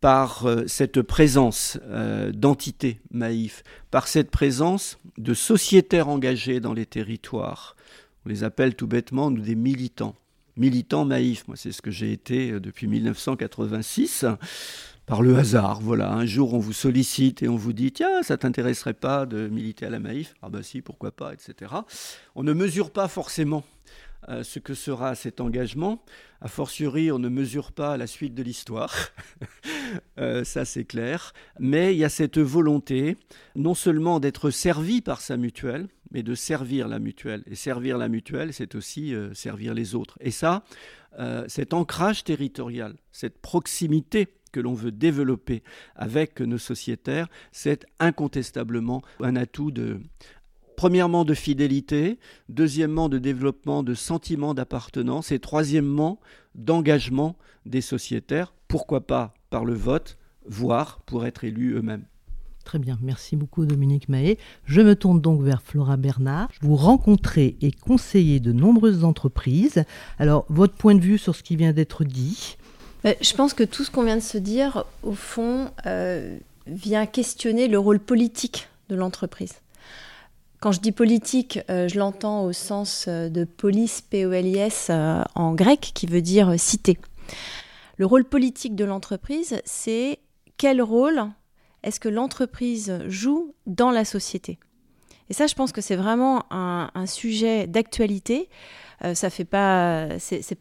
par 0.00 0.46
cette 0.66 1.00
présence 1.00 1.78
d'entités 2.32 2.98
Maïf, 3.12 3.62
par 3.90 4.08
cette 4.08 4.30
présence 4.30 4.98
de 5.16 5.32
sociétaires 5.32 6.08
engagés 6.08 6.58
dans 6.58 6.72
les 6.72 6.86
territoires, 6.86 7.76
on 8.24 8.28
les 8.28 8.44
appelle 8.44 8.74
tout 8.74 8.86
bêtement 8.86 9.30
nous 9.30 9.42
des 9.42 9.54
militants. 9.54 10.14
Militants 10.56 11.06
naïfs, 11.06 11.48
moi 11.48 11.56
c'est 11.56 11.72
ce 11.72 11.82
que 11.82 11.90
j'ai 11.90 12.12
été 12.12 12.52
euh, 12.52 12.60
depuis 12.60 12.86
1986 12.86 14.26
par 15.06 15.22
le 15.22 15.36
hasard. 15.36 15.80
Voilà, 15.80 16.12
un 16.12 16.26
jour 16.26 16.54
on 16.54 16.58
vous 16.58 16.72
sollicite 16.72 17.42
et 17.42 17.48
on 17.48 17.56
vous 17.56 17.72
dit 17.72 17.92
tiens, 17.92 18.22
ça 18.22 18.36
t'intéresserait 18.36 18.94
pas 18.94 19.26
de 19.26 19.48
militer 19.48 19.86
à 19.86 19.90
la 19.90 19.98
Maïf 19.98 20.34
Ah 20.42 20.50
bah 20.50 20.62
si, 20.62 20.82
pourquoi 20.82 21.10
pas, 21.10 21.32
etc. 21.32 21.72
On 22.34 22.42
ne 22.42 22.52
mesure 22.52 22.90
pas 22.90 23.08
forcément 23.08 23.64
euh, 24.28 24.44
ce 24.44 24.60
que 24.60 24.74
sera 24.74 25.14
cet 25.16 25.40
engagement. 25.40 26.04
A 26.40 26.48
fortiori, 26.48 27.10
on 27.10 27.18
ne 27.18 27.28
mesure 27.28 27.72
pas 27.72 27.96
la 27.96 28.06
suite 28.06 28.34
de 28.34 28.42
l'histoire. 28.42 28.94
Euh, 30.18 30.44
ça, 30.44 30.64
c'est 30.64 30.84
clair. 30.84 31.32
Mais 31.58 31.94
il 31.94 31.98
y 31.98 32.04
a 32.04 32.08
cette 32.08 32.38
volonté, 32.38 33.16
non 33.56 33.74
seulement 33.74 34.20
d'être 34.20 34.50
servi 34.50 35.00
par 35.00 35.20
sa 35.20 35.36
mutuelle, 35.36 35.88
mais 36.10 36.22
de 36.22 36.34
servir 36.34 36.88
la 36.88 36.98
mutuelle. 36.98 37.42
Et 37.46 37.54
servir 37.54 37.98
la 37.98 38.08
mutuelle, 38.08 38.52
c'est 38.52 38.74
aussi 38.74 39.14
euh, 39.14 39.32
servir 39.34 39.74
les 39.74 39.94
autres. 39.94 40.18
Et 40.20 40.30
ça, 40.30 40.64
cet 41.46 41.74
ancrage 41.74 42.24
territorial, 42.24 42.94
cette 43.12 43.38
proximité 43.42 44.28
que 44.50 44.60
l'on 44.60 44.72
veut 44.72 44.92
développer 44.92 45.62
avec 45.94 46.40
nos 46.40 46.56
sociétaires, 46.56 47.28
c'est 47.52 47.84
incontestablement 47.98 49.02
un 49.20 49.36
atout 49.36 49.70
de, 49.70 50.00
premièrement 50.76 51.24
de 51.24 51.34
fidélité, 51.34 52.18
deuxièmement 52.48 53.08
de 53.08 53.18
développement 53.18 53.82
de 53.82 53.94
sentiment 53.94 54.54
d'appartenance 54.54 55.32
et 55.32 55.38
troisièmement 55.38 56.18
d'engagement 56.54 57.36
des 57.66 57.80
sociétaires, 57.80 58.52
pourquoi 58.68 59.06
pas 59.06 59.34
par 59.52 59.64
le 59.64 59.74
vote, 59.74 60.16
voire 60.46 60.98
pour 61.06 61.24
être 61.26 61.44
élus 61.44 61.74
eux-mêmes. 61.76 62.02
Très 62.64 62.78
bien, 62.78 62.98
merci 63.02 63.36
beaucoup 63.36 63.66
Dominique 63.66 64.08
Mahé. 64.08 64.38
Je 64.64 64.80
me 64.80 64.96
tourne 64.96 65.20
donc 65.20 65.42
vers 65.42 65.62
Flora 65.62 65.96
Bernard. 65.96 66.48
Vous 66.62 66.74
rencontrez 66.74 67.56
et 67.60 67.70
conseillez 67.70 68.40
de 68.40 68.52
nombreuses 68.52 69.04
entreprises. 69.04 69.84
Alors, 70.18 70.46
votre 70.48 70.74
point 70.74 70.94
de 70.94 71.00
vue 71.00 71.18
sur 71.18 71.36
ce 71.36 71.42
qui 71.42 71.56
vient 71.56 71.72
d'être 71.72 72.04
dit? 72.04 72.56
Euh, 73.04 73.14
Je 73.20 73.34
pense 73.34 73.52
que 73.52 73.64
tout 73.64 73.84
ce 73.84 73.90
qu'on 73.90 74.04
vient 74.04 74.16
de 74.16 74.22
se 74.22 74.38
dire, 74.38 74.84
au 75.02 75.12
fond, 75.12 75.70
euh, 75.86 76.38
vient 76.66 77.04
questionner 77.04 77.68
le 77.68 77.78
rôle 77.78 77.98
politique 77.98 78.68
de 78.88 78.94
l'entreprise. 78.94 79.54
Quand 80.60 80.72
je 80.72 80.80
dis 80.80 80.92
politique, 80.92 81.58
euh, 81.68 81.88
je 81.88 81.98
l'entends 81.98 82.44
au 82.44 82.52
sens 82.52 83.08
de 83.08 83.44
polis, 83.44 84.00
P-O-L-I-S 84.00 84.86
euh, 84.90 85.24
en 85.34 85.54
grec, 85.54 85.90
qui 85.94 86.06
veut 86.06 86.22
dire 86.22 86.54
cité. 86.58 86.96
Le 87.96 88.06
rôle 88.06 88.24
politique 88.24 88.74
de 88.74 88.84
l'entreprise, 88.84 89.60
c'est 89.64 90.18
quel 90.56 90.82
rôle 90.82 91.24
est-ce 91.82 92.00
que 92.00 92.08
l'entreprise 92.08 93.02
joue 93.06 93.54
dans 93.66 93.90
la 93.90 94.04
société 94.04 94.58
Et 95.28 95.34
ça, 95.34 95.46
je 95.46 95.54
pense 95.54 95.72
que 95.72 95.80
c'est 95.80 95.96
vraiment 95.96 96.44
un 96.50 97.06
sujet 97.06 97.66
d'actualité 97.66 98.48
euh, 99.04 99.14
ça 99.14 99.30
fait 99.30 99.44
pas, 99.44 100.08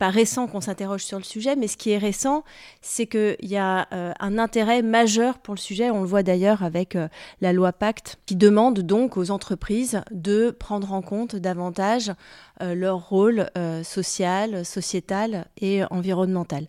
récent 0.02 0.48
qu'on 0.48 0.62
s'interroge 0.62 1.04
sur 1.04 1.18
le 1.18 1.24
sujet, 1.24 1.56
mais 1.56 1.68
ce 1.68 1.78
qui 1.78 1.92
est 1.92 1.98
récent, 1.98 2.44
c'est 2.82 3.06
qu'il 3.06 3.36
y 3.42 3.58
a 3.58 3.88
euh, 3.94 4.14
un 4.20 4.38
intérêt 4.38 4.82
majeur 4.82 5.38
pour 5.38 5.54
le 5.54 5.60
sujet. 5.60 5.92
On 5.92 6.02
le 6.02 6.08
voit 6.08 6.24
d'ailleurs 6.24 6.64
avec 6.64 6.96
euh, 6.96 7.08
la 7.42 7.54
loi 7.54 7.72
Pacte, 7.72 8.18
qui 8.26 8.36
demande 8.36 8.80
donc 8.80 9.18
aux 9.18 9.32
entreprises 9.32 10.02
de 10.12 10.52
prendre 10.52 10.94
en 10.94 11.02
compte 11.02 11.36
davantage 11.36 12.12
leur 12.60 13.10
rôle 13.10 13.50
social, 13.84 14.64
sociétal 14.64 15.48
et 15.60 15.84
environnemental. 15.90 16.68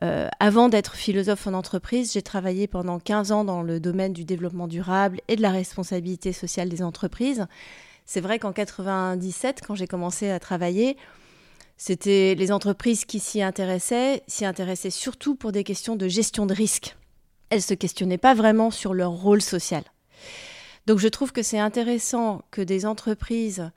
Avant 0.00 0.68
d'être 0.68 0.94
philosophe 0.94 1.46
en 1.46 1.54
entreprise, 1.54 2.12
j'ai 2.12 2.22
travaillé 2.22 2.66
pendant 2.66 2.98
15 3.00 3.32
ans 3.32 3.44
dans 3.44 3.62
le 3.62 3.80
domaine 3.80 4.12
du 4.12 4.24
développement 4.24 4.68
durable 4.68 5.20
et 5.28 5.36
de 5.36 5.42
la 5.42 5.50
responsabilité 5.50 6.32
sociale 6.32 6.68
des 6.68 6.82
entreprises. 6.82 7.46
C'est 8.06 8.20
vrai 8.20 8.38
qu'en 8.38 8.52
97, 8.52 9.60
quand 9.66 9.74
j'ai 9.74 9.86
commencé 9.86 10.30
à 10.30 10.40
travailler, 10.40 10.96
c'était 11.76 12.34
les 12.34 12.50
entreprises 12.52 13.04
qui 13.04 13.20
s'y 13.20 13.42
intéressaient, 13.42 14.22
s'y 14.26 14.44
intéressaient 14.44 14.90
surtout 14.90 15.36
pour 15.36 15.52
des 15.52 15.62
questions 15.62 15.94
de 15.94 16.08
gestion 16.08 16.46
de 16.46 16.54
risque. 16.54 16.96
Elles 17.50 17.58
ne 17.58 17.62
se 17.62 17.74
questionnaient 17.74 18.18
pas 18.18 18.34
vraiment 18.34 18.70
sur 18.70 18.94
leur 18.94 19.12
rôle 19.12 19.42
social. 19.42 19.84
Donc 20.86 20.98
je 20.98 21.08
trouve 21.08 21.32
que 21.32 21.42
c'est 21.42 21.58
intéressant 21.58 22.42
que 22.50 22.62
des 22.62 22.86
entreprises 22.86 23.70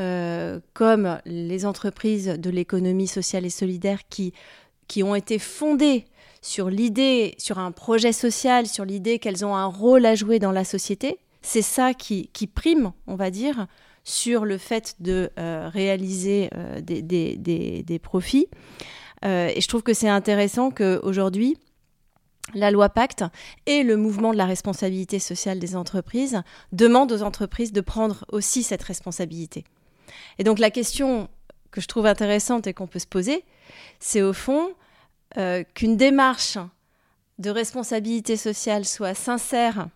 euh, 0.00 0.60
comme 0.72 1.18
les 1.26 1.66
entreprises 1.66 2.28
de 2.38 2.50
l'économie 2.50 3.08
sociale 3.08 3.44
et 3.44 3.50
solidaire 3.50 4.08
qui, 4.08 4.32
qui 4.88 5.02
ont 5.02 5.14
été 5.14 5.38
fondées 5.38 6.04
sur 6.42 6.68
l'idée, 6.68 7.34
sur 7.38 7.58
un 7.58 7.70
projet 7.70 8.12
social, 8.12 8.66
sur 8.66 8.84
l'idée 8.84 9.18
qu'elles 9.18 9.44
ont 9.44 9.54
un 9.54 9.66
rôle 9.66 10.04
à 10.06 10.14
jouer 10.14 10.38
dans 10.38 10.52
la 10.52 10.64
société, 10.64 11.18
c'est 11.42 11.62
ça 11.62 11.94
qui, 11.94 12.28
prime, 12.52 12.92
on 13.06 13.16
va 13.16 13.30
dire, 13.30 13.66
sur 14.04 14.44
le 14.44 14.58
fait 14.58 14.96
de 15.00 15.30
euh, 15.38 15.68
réaliser 15.72 16.50
euh, 16.54 16.80
des, 16.80 17.98
profits. 18.02 18.48
Euh, 19.24 19.50
et 19.54 19.60
je 19.60 19.68
trouve 19.68 19.82
que 19.82 19.94
c'est 19.94 20.08
intéressant 20.08 20.70
qu'aujourd'hui, 20.70 21.56
la 22.54 22.70
loi 22.70 22.88
Pacte 22.88 23.24
et 23.66 23.84
le 23.84 23.96
mouvement 23.96 24.32
de 24.32 24.36
la 24.36 24.46
responsabilité 24.46 25.20
sociale 25.20 25.60
des 25.60 25.76
entreprises 25.76 26.42
demandent 26.72 27.12
aux 27.12 27.22
entreprises 27.22 27.72
de 27.72 27.80
prendre 27.80 28.24
aussi 28.32 28.62
cette 28.64 28.82
responsabilité. 28.82 29.64
Et 30.38 30.44
donc 30.44 30.58
la 30.58 30.70
question 30.70 31.28
que 31.72 31.80
je 31.80 31.88
trouve 31.88 32.06
intéressante 32.06 32.68
et 32.68 32.74
qu'on 32.74 32.86
peut 32.86 33.00
se 33.00 33.06
poser, 33.06 33.44
c'est 33.98 34.22
au 34.22 34.32
fond 34.32 34.74
qu'une 35.74 35.96
démarche 35.96 36.58
de 37.38 37.50
responsabilité 37.50 38.36
sociale 38.36 38.84
soit 38.84 39.14
sincère 39.14 39.88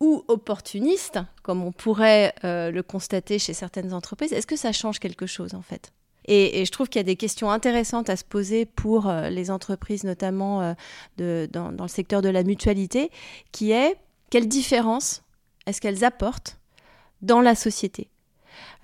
ou 0.00 0.24
opportuniste, 0.28 1.18
comme 1.42 1.62
on 1.62 1.72
pourrait 1.72 2.34
euh, 2.44 2.70
le 2.70 2.82
constater 2.82 3.38
chez 3.38 3.52
certaines 3.52 3.92
entreprises, 3.92 4.32
est-ce 4.32 4.46
que 4.46 4.56
ça 4.56 4.72
change 4.72 4.98
quelque 5.00 5.26
chose 5.26 5.54
en 5.54 5.62
fait? 5.62 5.92
Et, 6.30 6.66
je 6.66 6.70
trouve 6.70 6.88
qu'il 6.90 6.98
y 6.98 7.00
a 7.00 7.04
des 7.04 7.16
questions 7.16 7.50
intéressantes 7.50 8.10
à 8.10 8.16
se 8.16 8.24
poser 8.24 8.66
pour 8.66 9.08
euh, 9.08 9.30
les 9.30 9.50
entreprises, 9.50 10.04
notamment 10.04 10.60
euh, 10.60 10.74
de, 11.16 11.48
dans, 11.50 11.70
le 11.70 11.88
secteur 11.88 12.20
de 12.20 12.28
la 12.28 12.42
mutualité, 12.42 13.10
qui 13.50 13.72
est 13.72 13.96
quelle 14.28 14.46
différence 14.46 15.22
est-ce 15.64 15.80
qu'elles 15.80 16.04
apportent 16.04 16.58
dans 17.22 17.40
la 17.40 17.54
société? 17.54 18.08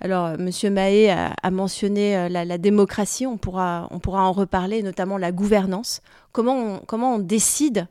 Alors, 0.01 0.29
M. 0.29 0.49
Mahé 0.73 1.09
a, 1.09 1.51
mentionné 1.51 2.27
la, 2.29 2.57
démocratie, 2.57 3.25
on 3.25 3.37
pourra, 3.37 3.87
on 3.91 3.99
pourra 3.99 4.23
en 4.23 4.33
reparler, 4.33 4.83
notamment 4.83 5.17
la 5.17 5.31
gouvernance. 5.31 6.01
Comment 6.31 6.79
comment 6.85 7.15
on 7.15 7.19
décide, 7.19 7.87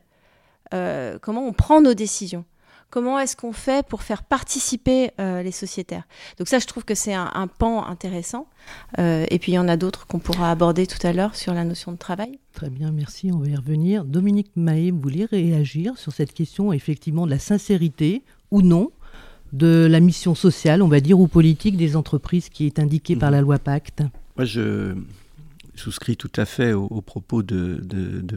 comment 0.71 1.47
on 1.47 1.53
prend 1.53 1.81
nos 1.81 1.95
décisions? 1.95 2.45
Comment 2.95 3.19
est-ce 3.19 3.35
qu'on 3.35 3.51
fait 3.51 3.85
pour 3.85 4.03
faire 4.03 4.23
participer 4.23 5.11
euh, 5.19 5.43
les 5.43 5.51
sociétaires? 5.51 6.03
Donc 6.37 6.47
ça, 6.47 6.59
je 6.59 6.65
trouve 6.65 6.85
que 6.85 6.95
c'est 6.95 7.13
un, 7.13 7.47
pan 7.47 7.85
intéressant. 7.85 8.47
Euh, 8.99 9.25
et 9.29 9.37
puis 9.37 9.51
il 9.51 9.55
y 9.55 9.59
en 9.59 9.67
a 9.67 9.75
d'autres 9.75 10.07
qu'on 10.07 10.19
pourra 10.19 10.49
aborder 10.49 10.87
tout 10.87 11.05
à 11.05 11.11
l'heure 11.11 11.35
sur 11.35 11.53
la 11.53 11.65
notion 11.65 11.91
de 11.91 11.97
travail. 11.97 12.39
Très 12.53 12.69
bien, 12.69 12.91
merci, 12.91 13.31
on 13.33 13.39
va 13.39 13.47
y 13.47 13.55
revenir. 13.55 14.05
Dominique 14.05 14.51
Mahé, 14.55 14.91
vous 14.91 15.01
voulez 15.01 15.25
réagir 15.25 15.97
sur 15.97 16.13
cette 16.13 16.33
question 16.33 16.71
effectivement 16.71 17.25
de 17.25 17.31
la 17.31 17.39
sincérité 17.39 18.23
ou 18.49 18.61
non? 18.61 18.91
De 19.55 19.87
la 19.89 19.99
mission 19.99 20.35
sociale, 20.35 20.81
on 20.81 20.87
va 20.87 20.99
dire, 20.99 21.19
ou 21.19 21.27
politique 21.27 21.77
des 21.77 21.95
entreprises 21.95 22.49
qui 22.49 22.65
est 22.65 22.79
indiquée 22.79 23.15
par 23.15 23.31
la 23.31 23.41
loi 23.41 23.57
Pacte 23.57 24.03
Moi, 24.35 24.45
je, 24.45 24.93
souscris 25.75 26.17
tout 26.17 26.31
à 26.35 26.45
fait 26.45 26.73
aux, 26.73 27.01
propos 27.01 27.43
de, 27.43 27.81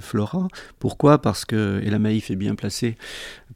Flora. 0.01 0.49
Pourquoi? 0.79 1.21
Parce 1.21 1.45
que, 1.45 1.81
et 1.83 1.91
la 1.91 1.99
Maïf 1.99 2.31
est 2.31 2.37
bien 2.37 2.55
placée 2.55 2.97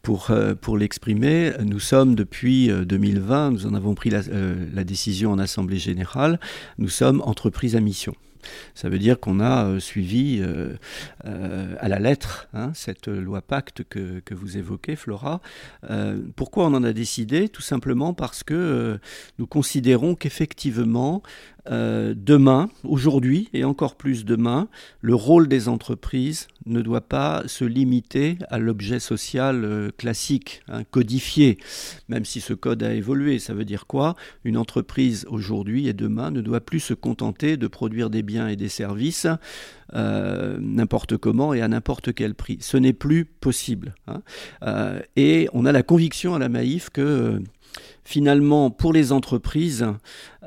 pour, 0.03 0.31
euh, 0.31 0.55
pour 0.55 0.77
l'exprimer, 0.77 1.53
nous 1.65 1.79
sommes 1.79 2.15
depuis 2.15 2.69
2020, 2.69 3.47
euh, 3.47 3.51
nous 3.51 3.67
en 3.67 3.75
avons 3.75 3.95
pris 3.95 4.11
la, 4.11 4.21
euh, 4.29 4.67
la 4.75 4.85
décision 4.85 5.31
en 5.31 5.39
Assemblée 5.39 5.79
générale, 5.79 6.41
nous 6.79 6.89
sommes 6.89 7.23
entreprise 7.25 7.77
à 7.77 7.81
mission. 7.81 8.15
Ça 8.75 8.89
veut 8.89 8.99
dire 8.99 9.21
qu'on 9.21 9.41
a 9.41 9.67
euh, 9.67 9.81
suivi 9.81 10.41
euh, 10.41 10.75
euh, 11.25 11.75
à 11.81 11.89
la 11.89 11.99
lettre 11.99 12.49
hein, 12.55 12.71
cette 12.75 13.09
loi 13.09 13.43
Pacte 13.43 13.85
que, 13.85 14.21
que, 14.21 14.35
vous 14.35 14.57
évoquez, 14.57 14.97
Flora. 14.97 15.41
pourquoi 16.37 16.67
on 16.67 16.75
en 16.75 16.85
a 16.85 16.93
décidé? 16.93 17.49
Tout 17.49 17.63
simplement 17.63 18.15
parce 18.15 18.43
que 18.43 18.99
nous 19.39 19.47
considérons 19.47 20.15
qu'effectivement, 20.15 21.23
euh, 21.71 22.13
demain, 22.17 22.71
aujourd'hui 22.83 23.49
et 23.53 23.63
encore 23.63 23.95
plus 23.95 24.25
demain, 24.25 24.69
le 25.01 25.15
rôle 25.15 25.47
des 25.47 25.69
entreprises 25.69 26.49
ne 26.67 26.83
doit 26.83 27.03
pas 27.03 27.45
se 27.47 27.65
limiter 27.65 28.37
à 28.51 28.59
l'objet 28.59 28.99
social 28.99 29.65
euh, 29.65 29.91
classique, 29.97 30.63
hein, 30.69 30.83
codifié, 30.83 31.59
même 32.09 32.25
si 32.25 32.41
ce 32.41 32.53
code 32.53 32.83
a 32.83 32.93
évolué. 32.93 33.39
Ça 33.39 33.55
veut 33.55 33.65
dire 33.65 33.87
quoi? 33.87 34.17
Une 34.43 34.57
entreprise 34.57 35.25
aujourd'hui 35.31 35.87
et 35.87 35.93
demain 35.93 36.33
ne 36.33 36.41
doit 36.41 36.61
plus 36.61 36.81
se 36.81 36.95
contenter 36.95 37.57
de 37.57 37.67
produire 37.69 38.11
des 38.11 38.25
biens 38.25 38.49
et 38.49 38.57
des 38.57 38.69
services 38.69 39.29
euh, 39.95 40.57
n'importe 40.61 41.17
comment 41.17 41.55
et 41.55 41.63
à 41.63 41.69
n'importe 41.69 42.13
quel 42.13 42.35
prix. 42.35 42.59
Ce 42.61 42.77
n'est 42.77 42.93
plus 42.93 43.25
possible. 43.25 43.95
Hein. 44.09 44.23
et 45.17 45.49
on 45.53 45.65
a 45.65 45.73
la 45.73 45.83
conviction 45.83 46.35
à 46.35 46.39
la 46.39 46.49
Maïf 46.49 46.91
que 46.91 47.41
finalement, 48.05 48.71
pour 48.71 48.93
les 48.93 49.13
entreprises, 49.13 49.87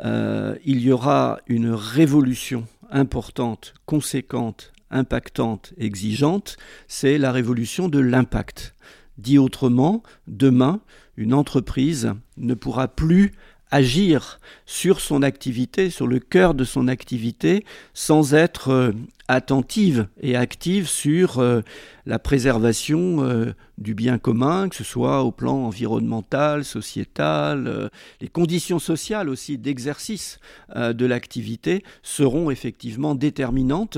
euh, 0.03 0.55
il 0.65 0.81
y 0.81 0.91
aura 0.91 1.39
une 1.47 1.71
révolution 1.71 2.67
importante, 2.91 3.73
conséquente, 3.85 4.73
impactante, 4.91 5.73
exigeante, 5.77 6.57
c'est 6.87 7.17
la 7.17 7.31
révolution 7.31 7.89
de 7.89 7.99
l'impact. 7.99 8.75
Dit 9.17 9.37
autrement, 9.37 10.03
demain, 10.27 10.81
une 11.17 11.33
entreprise 11.33 12.13
ne 12.37 12.53
pourra 12.53 12.87
plus 12.87 13.33
agir 13.71 14.39
sur 14.65 14.99
son 14.99 15.23
activité, 15.23 15.89
sur 15.89 16.07
le 16.07 16.19
cœur 16.19 16.53
de 16.53 16.63
son 16.63 16.87
activité, 16.87 17.65
sans 17.93 18.33
être 18.33 18.69
euh, 18.69 18.91
attentive 19.27 20.07
et 20.21 20.35
active 20.35 20.87
sur 20.87 21.39
euh, 21.39 21.61
la 22.05 22.19
préservation 22.19 23.23
euh, 23.23 23.53
du 23.79 23.95
bien 23.95 24.19
commun, 24.19 24.69
que 24.69 24.75
ce 24.75 24.83
soit 24.83 25.23
au 25.23 25.31
plan 25.31 25.55
environnemental, 25.65 26.63
sociétal, 26.63 27.67
euh, 27.67 27.89
les 28.21 28.27
conditions 28.27 28.77
sociales 28.77 29.27
aussi 29.27 29.57
d'exercice 29.57 30.39
de 30.75 31.05
l'activité 31.05 31.83
seront 32.03 32.51
effectivement 32.51 33.15
déterminantes, 33.15 33.97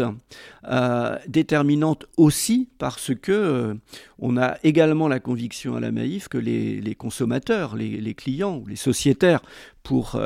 déterminantes 1.28 2.06
aussi 2.18 2.70
parce 2.78 3.14
que 3.16 3.78
on 4.20 4.38
a 4.38 4.58
également 4.64 5.08
la 5.08 5.20
conviction 5.20 5.76
à 5.76 5.80
la 5.80 5.92
Maïf 5.92 6.28
que 6.28 6.38
les, 6.38 6.96
consommateurs, 6.96 7.76
les, 7.76 8.02
les, 8.02 8.14
clients, 8.14 8.64
les 8.68 8.76
sociétaires 8.76 9.42
pour, 9.88 10.22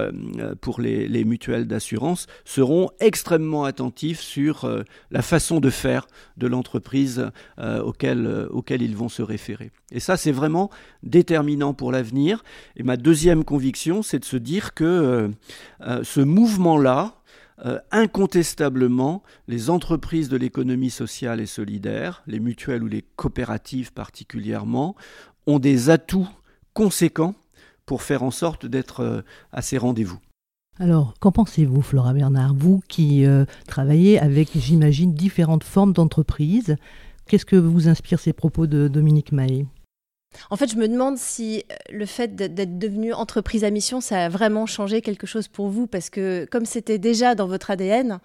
pour 0.60 0.82
les, 0.82 1.08
les 1.08 1.24
mutuelles 1.24 1.68
d'assurance 1.68 2.26
seront 2.46 2.90
extrêmement 3.00 3.64
attentifs 3.64 4.20
sur 4.20 4.68
la 5.12 5.22
façon 5.22 5.60
de 5.60 5.70
faire 5.70 6.08
de 6.38 6.48
l'entreprise 6.48 7.30
euh, 7.60 7.82
auquel, 7.82 8.26
euh, 8.26 8.48
auquel 8.50 8.82
ils 8.82 8.96
vont 8.96 9.10
se 9.10 9.22
référer. 9.22 9.72
Et 9.92 10.00
ça, 10.00 10.18
c'est 10.18 10.32
vraiment 10.32 10.70
déterminant 11.04 11.74
pour 11.74 11.92
l'avenir. 11.92 12.44
Et 12.76 12.84
ma 12.84 12.98
deuxième 12.98 13.44
conviction, 13.44 14.02
c'est 14.02 14.20
de 14.20 14.26
se 14.26 14.38
dire 14.38 14.74
que 14.74 15.30
euh, 15.82 16.04
ce 16.04 16.22
mouvement-là, 16.22 17.16
incontestablement, 17.92 19.22
les 19.48 19.70
entreprises 19.70 20.30
de 20.30 20.38
l'économie 20.38 20.90
sociale 20.90 21.40
et 21.40 21.46
solidaire, 21.46 22.24
les 22.26 22.40
mutuelles 22.40 22.82
ou 22.82 22.88
les 22.88 23.04
coopératives 23.16 23.94
particulièrement, 23.94 24.96
ont 25.46 25.60
des 25.60 25.92
atouts 25.92 26.28
conséquents 26.74 27.36
pour 27.92 28.04
faire 28.04 28.24
en 28.24 28.32
sorte 28.32 28.66
d'être 28.66 29.26
à 29.52 29.62
ces 29.62 29.78
rendez-vous. 29.78 30.18
Alors, 30.80 31.14
qu'en 31.20 31.34
pensez-vous, 31.34 31.82
Flora 31.82 32.14
Bernard? 32.14 32.54
Vous 32.56 32.82
qui 32.88 33.26
euh, 33.26 33.44
travaillez 33.68 34.18
avec, 34.18 34.52
j'imagine, 34.56 35.14
différentes 35.14 35.66
formes 35.66 35.92
d'entreprises, 35.92 36.78
qu'est-ce 37.28 37.46
que 37.46 37.58
vous 37.58 37.90
inspire 37.90 38.22
ces 38.22 38.32
propos 38.32 38.66
de 38.66 38.88
Dominique 38.88 39.34
Mahé 39.34 39.66
en 40.50 40.56
fait, 40.56 40.72
je 40.72 40.78
me 40.78 40.88
demande 40.88 41.18
si 41.18 41.58
euh, 41.70 41.76
le 41.92 42.06
fait 42.06 42.38
d'être 42.38 42.80
devenu 42.80 43.12
entreprise 43.12 43.66
à 43.66 43.70
mission, 43.70 44.00
ça 44.00 44.24
a 44.24 44.30
vraiment 44.30 44.66
changé 44.66 45.02
quelque 45.02 45.28
chose 45.28 45.50
pour 45.50 45.68
vous, 45.68 45.88
parce 45.88 46.10
que 46.10 46.48
comme 46.50 46.64
c'était 46.64 46.98
déjà 46.98 47.36
dans 47.36 47.48
votre 47.48 47.70
ADN, 47.70 48.22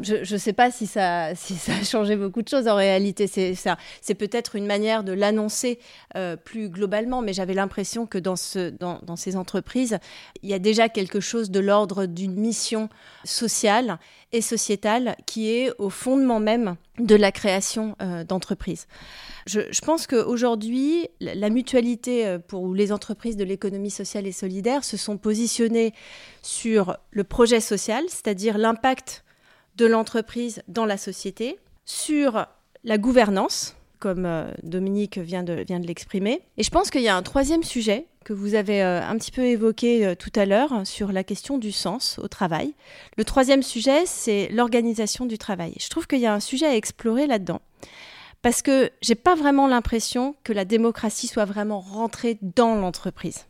je 0.00 0.34
ne 0.34 0.38
sais 0.38 0.52
pas 0.52 0.70
si 0.70 0.86
ça, 0.86 1.34
si 1.34 1.54
ça 1.54 1.72
a 1.74 1.84
changé 1.84 2.16
beaucoup 2.16 2.42
de 2.42 2.48
choses 2.48 2.68
en 2.68 2.76
réalité. 2.76 3.26
C'est 3.26 4.14
peut-être 4.14 4.56
une 4.56 4.66
manière 4.66 5.04
de 5.04 5.12
l'annoncer 5.12 5.78
euh, 6.16 6.36
plus 6.36 6.68
globalement, 6.68 7.22
mais 7.22 7.32
j'avais 7.32 7.54
l'impression 7.54 8.06
que 8.06 8.18
dans, 8.18 8.36
ce, 8.36 8.70
dans, 8.70 9.00
dans, 9.02 9.16
ces 9.16 9.36
entreprises, 9.36 9.98
il 10.42 10.50
y 10.50 10.54
a 10.54 10.58
déjà 10.58 10.88
quelque 10.88 11.20
chose 11.20 11.50
de 11.50 11.60
l'ordre 11.60 12.06
d'une 12.06 12.34
mission 12.34 12.88
sociale 13.24 13.98
et 14.32 14.40
sociétale 14.40 15.16
qui 15.26 15.50
est 15.50 15.72
au 15.78 15.88
fondement 15.88 16.40
même 16.40 16.76
de 16.98 17.14
la 17.14 17.32
création 17.32 17.96
euh, 18.02 18.24
d'entreprises. 18.24 18.86
Je, 19.46 19.60
je, 19.70 19.80
pense 19.80 20.06
qu'aujourd'hui, 20.06 21.08
la 21.20 21.50
mutualité 21.50 22.26
euh, 22.26 22.38
pour 22.38 22.74
les 22.74 22.90
entreprises 22.90 23.36
de 23.36 23.44
l'économie 23.44 23.90
sociale 23.90 24.26
et 24.26 24.32
solidaire 24.32 24.82
se 24.84 24.96
sont 24.96 25.18
positionnées 25.18 25.92
sur 26.42 26.96
le 27.10 27.24
projet 27.24 27.60
social, 27.60 28.04
c'est-à-dire 28.08 28.58
l'impact 28.58 29.24
de 29.76 29.86
l'entreprise 29.86 30.62
dans 30.68 30.86
la 30.86 30.96
société, 30.96 31.58
sur 31.84 32.46
la 32.84 32.98
gouvernance, 32.98 33.76
comme 33.98 34.26
euh, 34.26 34.50
Dominique 34.62 35.18
vient 35.18 35.42
de, 35.42 35.64
vient 35.66 35.80
de 35.80 35.86
l'exprimer. 35.86 36.42
Et 36.56 36.62
je 36.62 36.70
pense 36.70 36.90
qu'il 36.90 37.02
y 37.02 37.08
a 37.08 37.16
un 37.16 37.22
troisième 37.22 37.62
sujet 37.62 38.06
que 38.24 38.32
vous 38.32 38.54
avez 38.54 38.82
euh, 38.82 39.02
un 39.02 39.16
petit 39.16 39.30
peu 39.30 39.42
évoqué 39.42 40.04
euh, 40.04 40.14
tout 40.14 40.32
à 40.34 40.46
l'heure 40.46 40.86
sur 40.86 41.12
la 41.12 41.24
question 41.24 41.58
du 41.58 41.72
sens 41.72 42.18
au 42.22 42.28
travail. 42.28 42.74
Le 43.16 43.24
troisième 43.24 43.62
sujet, 43.62 44.04
c'est 44.04 44.48
l'organisation 44.48 45.26
du 45.26 45.38
travail. 45.38 45.74
Je 45.80 45.88
trouve 45.88 46.06
qu'il 46.06 46.20
y 46.20 46.26
a 46.26 46.34
un 46.34 46.40
sujet 46.40 46.66
à 46.66 46.74
explorer 46.74 47.26
là-dedans. 47.26 47.60
Parce 48.42 48.62
que 48.62 48.90
j'ai 49.00 49.14
pas 49.14 49.34
vraiment 49.34 49.66
l'impression 49.66 50.36
que 50.44 50.52
la 50.52 50.64
démocratie 50.64 51.26
soit 51.26 51.46
vraiment 51.46 51.80
rentrée 51.80 52.38
dans 52.42 52.76
l'entreprise. 52.76 53.46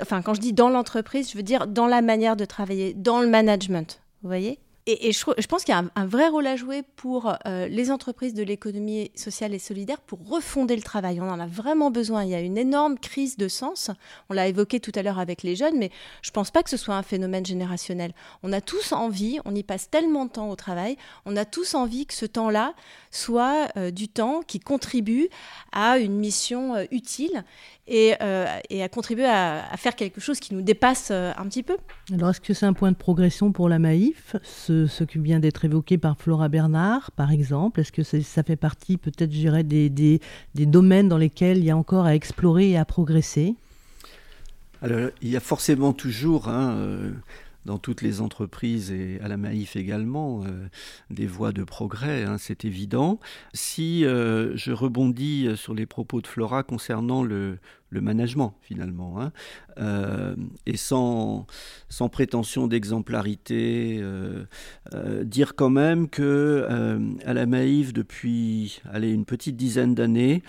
Enfin, 0.00 0.22
quand 0.22 0.34
je 0.34 0.40
dis 0.40 0.52
dans 0.52 0.70
l'entreprise, 0.70 1.30
je 1.30 1.36
veux 1.36 1.42
dire 1.42 1.66
dans 1.66 1.86
la 1.86 2.00
manière 2.00 2.36
de 2.36 2.44
travailler, 2.44 2.94
dans 2.94 3.20
le 3.20 3.28
management. 3.28 4.00
Vous 4.22 4.28
voyez? 4.28 4.58
Et, 4.86 5.12
je, 5.12 5.46
pense 5.46 5.64
qu'il 5.64 5.74
y 5.74 5.76
a 5.76 5.84
un, 5.94 6.06
vrai 6.06 6.28
rôle 6.28 6.46
à 6.46 6.56
jouer 6.56 6.82
pour 6.96 7.34
euh, 7.46 7.68
les 7.68 7.90
entreprises 7.90 8.32
de 8.32 8.42
l'économie 8.42 9.10
sociale 9.14 9.52
et 9.54 9.58
solidaire 9.58 10.00
pour 10.00 10.26
refonder 10.26 10.74
le 10.74 10.82
travail. 10.82 11.20
On 11.20 11.28
en 11.28 11.38
a 11.38 11.46
vraiment 11.46 11.90
besoin. 11.90 12.24
Il 12.24 12.30
y 12.30 12.34
a 12.34 12.40
une 12.40 12.56
énorme 12.56 12.98
crise 12.98 13.36
de 13.36 13.46
sens. 13.46 13.90
On 14.30 14.34
l'a 14.34 14.48
évoqué 14.48 14.80
tout 14.80 14.92
à 14.94 15.02
l'heure 15.02 15.18
avec 15.18 15.42
les 15.42 15.54
jeunes, 15.54 15.76
mais 15.76 15.90
je 16.22 16.30
ne 16.30 16.32
pense 16.32 16.50
pas 16.50 16.62
que 16.62 16.70
ce 16.70 16.78
soit 16.78 16.94
un 16.94 17.02
phénomène 17.02 17.44
générationnel. 17.44 18.14
On 18.42 18.52
a 18.52 18.60
tous 18.60 18.92
envie, 18.92 19.38
on 19.44 19.54
y 19.54 19.62
passe 19.62 19.90
tellement 19.90 20.24
de 20.24 20.30
temps 20.30 20.50
au 20.50 20.56
travail, 20.56 20.96
on 21.26 21.36
a 21.36 21.44
tous 21.44 21.74
envie 21.74 22.06
que 22.06 22.14
ce 22.14 22.26
temps-là 22.26 22.74
soit 23.10 23.68
euh, 23.76 23.90
du 23.90 24.08
temps 24.08 24.40
qui 24.46 24.60
contribue 24.60 25.28
à 25.72 25.98
une 25.98 26.16
mission 26.16 26.74
euh, 26.74 26.84
utile 26.90 27.44
et, 27.86 28.14
à 28.20 28.88
contribuer 28.88 29.26
à, 29.26 29.76
faire 29.76 29.96
quelque 29.96 30.20
chose 30.20 30.40
qui 30.40 30.54
nous 30.54 30.62
dépasse 30.62 31.10
un 31.10 31.44
petit 31.46 31.62
peu. 31.62 31.76
Alors, 32.12 32.30
est-ce 32.30 32.40
que 32.40 32.54
c'est 32.54 32.66
un 32.66 32.72
point 32.72 32.92
de 32.92 32.96
progression 32.96 33.52
pour 33.52 33.68
la 33.68 33.78
Maïf 33.78 34.36
ce, 34.42 35.04
qui 35.04 35.18
vient 35.18 35.40
d'être 35.40 35.64
évoqué 35.64 35.98
par 35.98 36.16
Flora 36.16 36.48
Bernard, 36.48 37.10
par 37.12 37.32
exemple? 37.32 37.80
Est-ce 37.80 37.92
que 37.92 38.02
ça 38.02 38.42
fait 38.42 38.56
partie 38.56 38.96
peut-être, 38.96 39.32
je 39.32 39.38
dirais, 39.38 39.64
des, 39.64 39.90
des, 39.90 40.20
domaines 40.54 41.08
dans 41.08 41.18
lesquels 41.18 41.58
il 41.58 41.64
y 41.64 41.70
a 41.70 41.76
encore 41.76 42.06
à 42.06 42.14
explorer 42.14 42.70
et 42.70 42.78
à 42.78 42.84
progresser? 42.84 43.54
Alors, 44.82 45.10
il 45.20 45.28
y 45.30 45.36
a 45.36 45.40
forcément 45.40 45.92
toujours... 45.92 46.48
Hein, 46.48 46.74
euh, 46.76 47.10
dans 47.64 47.78
toutes 47.78 48.02
les 48.02 48.20
entreprises 48.20 48.90
et 48.90 49.20
à 49.22 49.28
la 49.28 49.36
Maïf 49.36 49.76
également, 49.76 50.44
euh, 50.44 50.66
des 51.10 51.26
voies 51.26 51.52
de 51.52 51.64
progrès, 51.64 52.24
hein, 52.24 52.36
c'est 52.38 52.64
évident. 52.64 53.20
Si 53.52 54.04
euh, 54.04 54.56
je 54.56 54.72
rebondis 54.72 55.48
sur 55.56 55.74
les 55.74 55.86
propos 55.86 56.20
de 56.20 56.26
Flora 56.26 56.62
concernant 56.62 57.22
le, 57.22 57.58
le 57.90 58.00
management 58.00 58.54
finalement, 58.62 59.20
hein. 59.20 59.32
euh, 59.78 60.36
et 60.64 60.76
sans, 60.76 61.46
sans 61.88 62.08
prétention 62.08 62.68
d'exemplarité, 62.68 63.98
euh, 64.00 64.44
euh, 64.94 65.24
dire 65.24 65.56
quand 65.56 65.70
même 65.70 66.08
que 66.08 66.66
à 67.24 67.34
la 67.34 67.46
Maïf 67.46 67.92
depuis 67.92 68.80
allez, 68.90 69.10
une 69.10 69.24
petite 69.24 69.56
dizaine 69.56 69.94
d'années, 69.94 70.42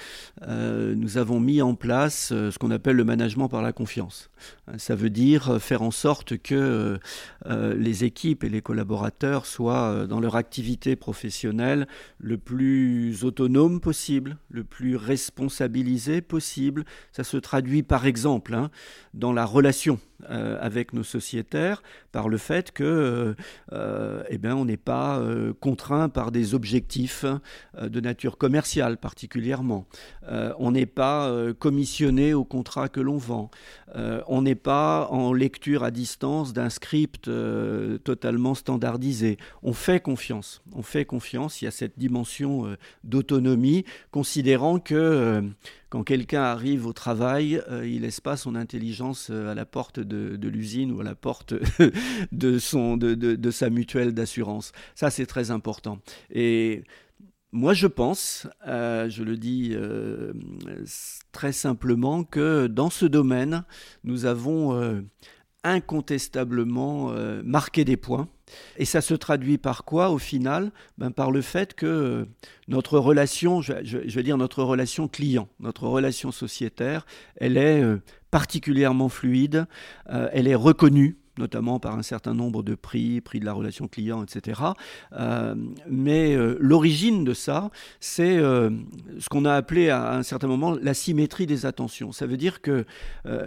nous 0.47 1.17
avons 1.17 1.39
mis 1.39 1.61
en 1.61 1.73
place 1.73 2.27
ce 2.27 2.57
qu'on 2.57 2.71
appelle 2.71 2.95
le 2.95 3.03
management 3.03 3.47
par 3.47 3.61
la 3.61 3.73
confiance. 3.73 4.29
Ça 4.77 4.95
veut 4.95 5.09
dire 5.09 5.61
faire 5.61 5.81
en 5.81 5.91
sorte 5.91 6.37
que 6.37 6.99
les 7.47 8.03
équipes 8.03 8.43
et 8.43 8.49
les 8.49 8.61
collaborateurs 8.61 9.45
soient 9.45 10.05
dans 10.07 10.19
leur 10.19 10.35
activité 10.35 10.95
professionnelle 10.95 11.87
le 12.19 12.37
plus 12.37 13.23
autonome 13.23 13.81
possible, 13.81 14.37
le 14.49 14.63
plus 14.63 14.95
responsabilisé 14.95 16.21
possible. 16.21 16.85
Se 17.31 17.37
traduit 17.37 17.83
par 17.83 18.05
exemple 18.05 18.53
hein, 18.53 18.69
dans 19.13 19.33
la 19.33 19.45
relation 19.45 19.99
euh, 20.29 20.57
avec 20.61 20.93
nos 20.93 21.03
sociétaires 21.03 21.81
par 22.11 22.29
le 22.29 22.37
fait 22.37 22.71
que 22.71 22.83
euh, 22.83 23.33
euh, 23.71 24.23
eh 24.29 24.37
bien, 24.37 24.55
on 24.55 24.65
n'est 24.65 24.77
pas 24.77 25.21
contraint 25.59 26.09
par 26.09 26.31
des 26.31 26.53
objectifs 26.53 27.25
de 27.81 27.99
nature 27.99 28.37
commerciale 28.37 28.97
particulièrement. 28.97 29.85
on 30.59 30.71
n'est 30.71 30.85
pas 30.85 31.31
commissionné 31.59 32.33
au 32.33 32.43
contrat 32.43 32.89
que 32.89 32.99
l'on 32.99 33.17
vend. 33.17 33.49
on 33.95 34.41
n'est 34.41 34.55
pas 34.55 35.07
en 35.11 35.33
lecture 35.33 35.83
à 35.83 35.91
distance 35.91 36.53
d'un 36.53 36.69
script 36.69 37.29
totalement 38.03 38.55
standardisé. 38.55 39.37
On 39.63 39.73
fait 39.73 39.99
confiance. 39.99 40.61
On 40.73 40.83
fait 40.83 41.05
confiance. 41.05 41.61
Il 41.61 41.65
y 41.65 41.67
a 41.67 41.71
cette 41.71 41.97
dimension 41.97 42.75
d'autonomie, 43.03 43.85
considérant 44.11 44.79
que 44.79 45.43
quand 45.91 46.03
quelqu'un 46.03 46.41
arrive 46.41 46.87
au 46.87 46.93
travail, 46.93 47.11
travail, 47.11 47.93
il 47.93 48.01
laisse 48.01 48.21
pas 48.21 48.37
son 48.37 48.55
intelligence 48.55 49.29
à 49.29 49.53
la 49.53 49.65
porte 49.65 49.99
de, 49.99 50.47
l'usine 50.47 50.91
ou 50.91 51.01
à 51.01 51.03
la 51.03 51.15
porte 51.15 51.53
de, 52.31 52.57
son, 52.57 52.95
de, 52.95 53.13
de 53.15 53.51
sa 53.51 53.69
mutuelle 53.69 54.13
d'assurance. 54.13 54.71
Ça, 54.95 55.09
c'est 55.09 55.25
très 55.25 55.51
important. 55.51 55.99
Et 56.31 56.83
moi, 57.51 57.73
je 57.73 57.87
pense, 57.87 58.47
euh, 58.65 59.09
je 59.09 59.23
le 59.23 59.35
dis 59.35 59.71
euh, 59.73 60.31
très 61.33 61.51
simplement, 61.51 62.23
que 62.23 62.67
dans 62.67 62.89
ce 62.89 63.05
domaine, 63.05 63.65
nous 64.05 64.25
avons 64.25 64.73
euh, 64.73 65.01
incontestablement 65.63 67.13
marqué 67.43 67.83
des 67.83 67.97
points. 67.97 68.29
Et 68.77 68.85
ça 68.85 69.01
se 69.01 69.13
traduit 69.13 69.57
par 69.57 69.83
quoi 69.85 70.09
au 70.09 70.17
final? 70.17 70.71
Ben, 70.97 71.11
Par 71.11 71.31
le 71.31 71.41
fait 71.41 71.73
que 71.73 72.27
notre 72.67 72.97
relation, 72.97 73.61
je, 73.61 73.73
veux 73.73 74.23
dire 74.23 74.37
notre 74.37 74.63
relation 74.63 75.07
client, 75.07 75.47
notre 75.59 75.87
relation 75.87 76.31
sociétaire, 76.31 77.05
elle 77.35 77.57
est 77.57 77.83
particulièrement 78.31 79.09
fluide, 79.09 79.65
elle 80.07 80.47
est 80.47 80.55
reconnue 80.55 81.17
notamment 81.37 81.79
par 81.79 81.97
un 81.97 82.03
certain 82.03 82.33
nombre 82.33 82.63
de 82.63 82.75
prix, 82.75 83.21
prix 83.21 83.39
de 83.39 83.45
la 83.45 83.53
relation 83.53 83.87
client, 83.87 84.23
etc. 84.23 84.61
Euh, 85.13 85.55
mais 85.89 86.35
euh, 86.35 86.57
l'origine 86.59 87.23
de 87.23 87.33
ça, 87.33 87.71
c'est 87.99 88.37
euh, 88.37 88.69
ce 89.19 89.29
qu'on 89.29 89.45
a 89.45 89.53
appelé 89.53 89.89
à 89.89 90.13
un 90.13 90.23
certain 90.23 90.47
moment 90.47 90.75
la 90.81 90.93
symétrie 90.93 91.47
des 91.47 91.65
attentions. 91.65 92.11
Ça 92.11 92.25
veut 92.25 92.37
dire 92.37 92.61
que 92.61 92.85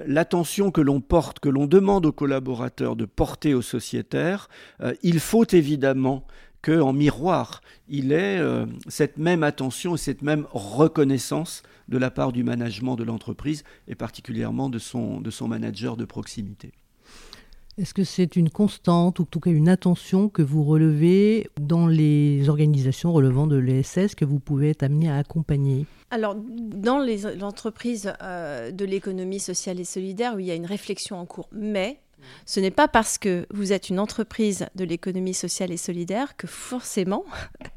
l'attention 0.07 0.70
que 0.70 0.81
l'on 0.81 1.01
porte, 1.01 1.40
que 1.40 1.49
l'on 1.49 1.66
demande 1.66 2.07
aux 2.07 2.12
collaborateurs 2.12 2.97
de 2.97 3.05
porter 3.05 3.55
aux 3.55 3.62
sociétaires, 3.62 4.49
il 5.03 5.20
faut 5.20 5.44
évidemment 5.44 6.27
qu'en 6.62 6.92
miroir, 6.92 7.61
il 7.88 8.12
ait 8.12 8.40
cette 8.88 9.18
même 9.18 9.42
attention 9.42 9.94
et 9.94 9.99
cette 9.99 10.23
même 10.23 10.47
reconnaissance 10.53 11.62
de 11.88 11.99
la 11.99 12.11
part 12.11 12.33
du 12.33 12.44
management 12.44 12.97
de 12.97 13.05
l'entreprise 13.05 13.64
et 13.88 13.94
particulièrement 13.94 14.68
de 14.68 14.79
de 15.20 15.31
son 15.31 15.49
manager 15.49 15.97
de 15.97 16.05
proximité. 16.05 16.73
Est-ce 17.77 17.93
que 17.93 18.05
c'est 18.05 18.37
une 18.37 18.51
constante, 18.51 19.19
ou 19.19 19.23
en 19.23 19.27
tout 19.27 19.41
cas 19.41 19.51
une 19.51 19.69
attention 19.69 20.29
que 20.29 20.43
vous 20.43 20.63
relevez 20.63 21.51
dans 21.61 21.89
les 21.89 22.49
organisations 22.49 23.13
relevant 23.13 23.49
de 23.49 23.57
l'ESS 23.57 24.15
que 24.15 24.25
vous 24.25 24.39
pouvez 24.39 24.71
être 24.71 24.85
amené 24.85 25.11
à 25.11 25.17
accompagner? 25.17 25.87
Alors, 26.13 26.37
dans 26.37 27.01
les 27.01 27.43
entreprises 27.43 28.13
euh, 28.23 28.71
de 28.71 28.85
l'économie 28.85 29.41
sociale 29.41 29.81
et 29.81 29.85
solidaire, 29.85 30.37
où 30.37 30.39
il 30.39 30.47
y 30.47 30.53
a 30.53 30.55
une 30.55 30.67
réflexion 30.67 31.17
en 31.17 31.27
cours, 31.27 31.49
mais 31.51 31.99
ce 32.47 32.61
n'est 32.61 32.71
pas 32.71 32.89
parce 32.89 33.19
que 33.19 33.47
vous 33.51 33.73
êtes 33.73 33.89
une 33.89 33.99
entreprise 33.99 34.67
de 34.75 34.85
l'économie 34.85 35.35
sociale 35.35 35.73
et 35.73 35.77
solidaire 35.77 36.37
que 36.37 36.47
forcément 36.47 37.25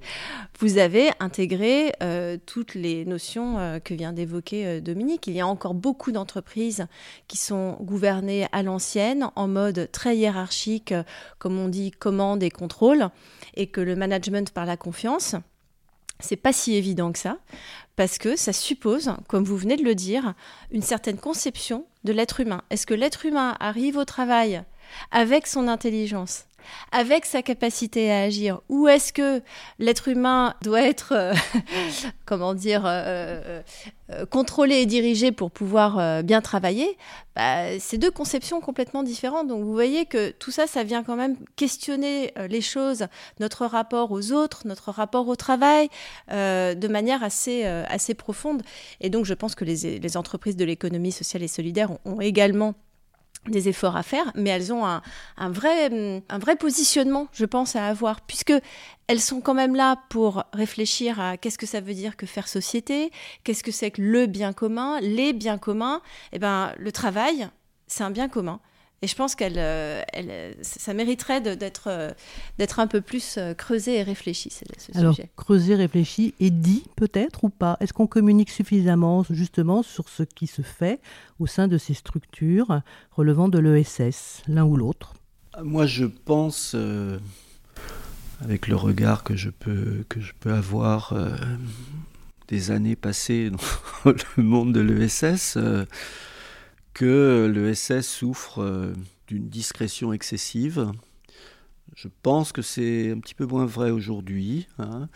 vous 0.59 0.77
avez 0.77 1.09
intégré 1.19 1.93
euh, 2.01 2.37
toutes 2.45 2.75
les 2.75 3.05
notions 3.05 3.59
euh, 3.59 3.79
que 3.79 3.93
vient 3.93 4.13
d'évoquer 4.13 4.65
euh, 4.65 4.81
Dominique. 4.81 5.27
Il 5.27 5.33
y 5.33 5.41
a 5.41 5.47
encore 5.47 5.73
beaucoup 5.73 6.11
d'entreprises 6.11 6.87
qui 7.27 7.37
sont 7.37 7.77
gouvernées 7.81 8.47
à 8.51 8.63
l'ancienne, 8.63 9.29
en 9.35 9.47
mode 9.47 9.89
très 9.91 10.17
hiérarchique, 10.17 10.93
comme 11.39 11.57
on 11.57 11.67
dit, 11.67 11.91
commande 11.91 12.43
et 12.43 12.51
contrôle, 12.51 13.09
et 13.55 13.67
que 13.67 13.81
le 13.81 13.95
management 13.95 14.51
par 14.51 14.65
la 14.65 14.77
confiance. 14.77 15.35
C'est 16.19 16.35
pas 16.35 16.53
si 16.53 16.75
évident 16.75 17.11
que 17.11 17.19
ça, 17.19 17.37
parce 17.95 18.17
que 18.17 18.35
ça 18.35 18.53
suppose, 18.53 19.11
comme 19.27 19.43
vous 19.43 19.57
venez 19.57 19.75
de 19.75 19.83
le 19.83 19.95
dire, 19.95 20.33
une 20.71 20.81
certaine 20.81 21.17
conception 21.17 21.85
de 22.03 22.13
l'être 22.13 22.39
humain. 22.39 22.61
Est-ce 22.69 22.85
que 22.87 22.93
l'être 22.93 23.25
humain 23.25 23.55
arrive 23.59 23.97
au 23.97 24.05
travail 24.05 24.63
avec 25.11 25.47
son 25.47 25.67
intelligence? 25.67 26.45
Avec 26.91 27.25
sa 27.25 27.41
capacité 27.41 28.11
à 28.11 28.21
agir 28.21 28.61
Ou 28.69 28.87
est-ce 28.87 29.13
que 29.13 29.41
l'être 29.79 30.07
humain 30.07 30.55
doit 30.61 30.81
être, 30.81 31.13
euh, 31.13 31.33
comment 32.25 32.53
dire, 32.53 32.83
euh, 32.85 33.61
euh, 34.11 34.25
contrôlé 34.25 34.75
et 34.75 34.85
dirigé 34.85 35.31
pour 35.31 35.51
pouvoir 35.51 36.23
bien 36.23 36.41
travailler? 36.41 36.97
Bah, 37.35 37.79
C'est 37.79 37.97
deux 37.97 38.11
conceptions 38.11 38.61
complètement 38.61 39.03
différentes. 39.03 39.47
Donc 39.47 39.63
vous 39.63 39.73
voyez 39.73 40.05
que 40.05 40.31
tout 40.31 40.51
ça, 40.51 40.67
ça 40.67 40.83
vient 40.83 41.03
quand 41.03 41.15
même 41.15 41.35
questionner 41.55 42.33
les 42.49 42.61
choses, 42.61 43.07
notre 43.39 43.65
rapport 43.65 44.11
aux 44.11 44.31
autres, 44.31 44.61
notre 44.65 44.91
rapport 44.91 45.27
au 45.27 45.35
travail, 45.35 45.89
de 46.29 46.87
manière 46.87 47.23
assez, 47.23 47.65
assez 47.65 48.13
profonde. 48.13 48.61
Et 49.01 49.09
donc 49.09 49.25
je 49.25 49.33
pense 49.33 49.55
que 49.55 49.65
les, 49.65 50.17
entreprises 50.17 50.55
de 50.55 50.65
l'économie 50.65 51.11
sociale 51.11 51.43
et 51.43 51.47
solidaire 51.47 51.91
ont 52.05 52.21
également 52.21 52.75
des 53.51 53.69
efforts 53.69 53.95
à 53.95 54.03
faire, 54.03 54.31
mais 54.35 54.49
elles 54.49 54.73
ont 54.73 54.85
un, 54.85 55.01
vrai, 55.49 56.23
un 56.29 56.39
vrai 56.39 56.55
positionnement, 56.55 57.27
je 57.33 57.45
pense, 57.45 57.75
à 57.75 57.87
avoir, 57.87 58.21
puisque 58.21 58.53
elles 59.07 59.21
sont 59.21 59.41
quand 59.41 59.53
même 59.53 59.75
là 59.75 59.97
pour 60.09 60.43
réfléchir 60.53 61.19
à 61.19 61.37
qu'est-ce 61.37 61.57
que 61.57 61.65
ça 61.65 61.79
veut 61.79 61.93
dire 61.93 62.17
que 62.17 62.25
faire 62.25 62.47
société, 62.47 63.11
qu'est-ce 63.43 63.63
que 63.63 63.71
c'est 63.71 63.91
que 63.91 64.01
le 64.01 64.25
bien 64.25 64.53
commun, 64.53 64.99
les 65.01 65.33
biens 65.33 65.57
communs. 65.57 66.01
Eh 66.33 66.39
ben, 66.39 66.73
le 66.77 66.91
travail, 66.91 67.47
c'est 67.87 68.03
un 68.03 68.11
bien 68.11 68.27
commun. 68.27 68.59
Et 69.03 69.07
je 69.07 69.15
pense 69.15 69.35
qu'elle, 69.35 69.57
euh, 69.57 70.01
elle, 70.11 70.55
ça 70.61 70.93
mériterait 70.95 71.39
d'être, 71.39 71.87
euh, 71.87 72.09
d'être 72.57 72.79
un 72.79 72.87
peu 72.87 72.99
plus 72.99 73.35
euh, 73.37 73.53
creusé 73.53 73.97
et 73.97 74.03
réfléchi, 74.03 74.49
ce, 74.49 74.65
ce 74.79 74.97
Alors, 74.97 75.15
creusé, 75.35 75.75
réfléchi 75.75 76.33
et 76.39 76.49
dit 76.49 76.83
peut-être 76.95 77.43
ou 77.43 77.49
pas? 77.49 77.77
Est-ce 77.79 77.93
qu'on 77.93 78.07
communique 78.07 78.49
suffisamment 78.49 79.23
justement 79.29 79.83
sur 79.83 80.09
ce 80.09 80.23
qui 80.23 80.47
se 80.47 80.63
fait 80.63 80.99
au 81.39 81.45
sein 81.45 81.67
de 81.67 81.77
ces 81.77 81.93
structures 81.93 82.81
relevant 83.11 83.49
de 83.49 83.59
l'ESS, 83.59 84.41
l'un 84.47 84.65
ou 84.65 84.75
l'autre? 84.75 85.13
Moi, 85.63 85.85
je 85.85 86.05
pense, 86.05 86.75
avec 88.43 88.67
le 88.67 88.75
regard 88.75 89.23
que 89.23 89.35
je 89.35 89.51
peux, 89.51 90.05
que 90.09 90.21
je 90.21 90.33
peux 90.39 90.53
avoir 90.53 91.13
des 92.47 92.71
années 92.71 92.95
passées 92.95 93.51
dans 93.51 94.11
le 94.37 94.43
monde 94.43 94.73
de 94.73 94.79
l'ESS, 94.79 95.57
que 96.97 97.45
l'ESS 97.53 98.07
souffre 98.07 98.63
euh, 98.63 98.91
d'une 99.27 99.49
discrétion 99.49 100.13
excessive. 100.13 100.91
Je 101.95 102.07
pense 102.23 102.51
que 102.51 102.63
c'est 102.63 103.11
un 103.11 103.19
petit 103.19 103.35
peu 103.35 103.45
moins 103.45 103.67
vrai 103.67 103.91
aujourd'hui. 103.91 104.67
Hein. 104.79 105.07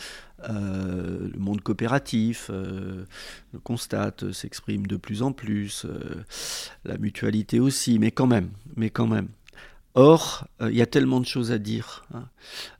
Euh, 0.48 1.28
le 1.34 1.39
monde 1.39 1.62
coopératif 1.62 2.52
euh, 2.54 3.04
le 3.52 3.60
constate, 3.60 4.32
s'exprime 4.32 4.86
de 4.86 4.96
plus 4.96 5.24
en 5.24 5.32
plus. 5.32 5.88
la 6.86 7.00
mutualité 7.00 7.60
aussi, 7.60 7.98
mais 7.98 8.12
quand 8.12 8.28
même, 8.28 8.52
mais 8.76 8.91
quand 8.91 9.08
même. 9.08 9.30
Or, 9.96 10.48
il 10.62 10.76
y 10.76 10.84
a 10.84 10.86
tellement 10.86 11.20
de 11.20 11.26
choses 11.26 11.52
à 11.52 11.58
dire. 11.58 12.06
Hein. 12.13 12.30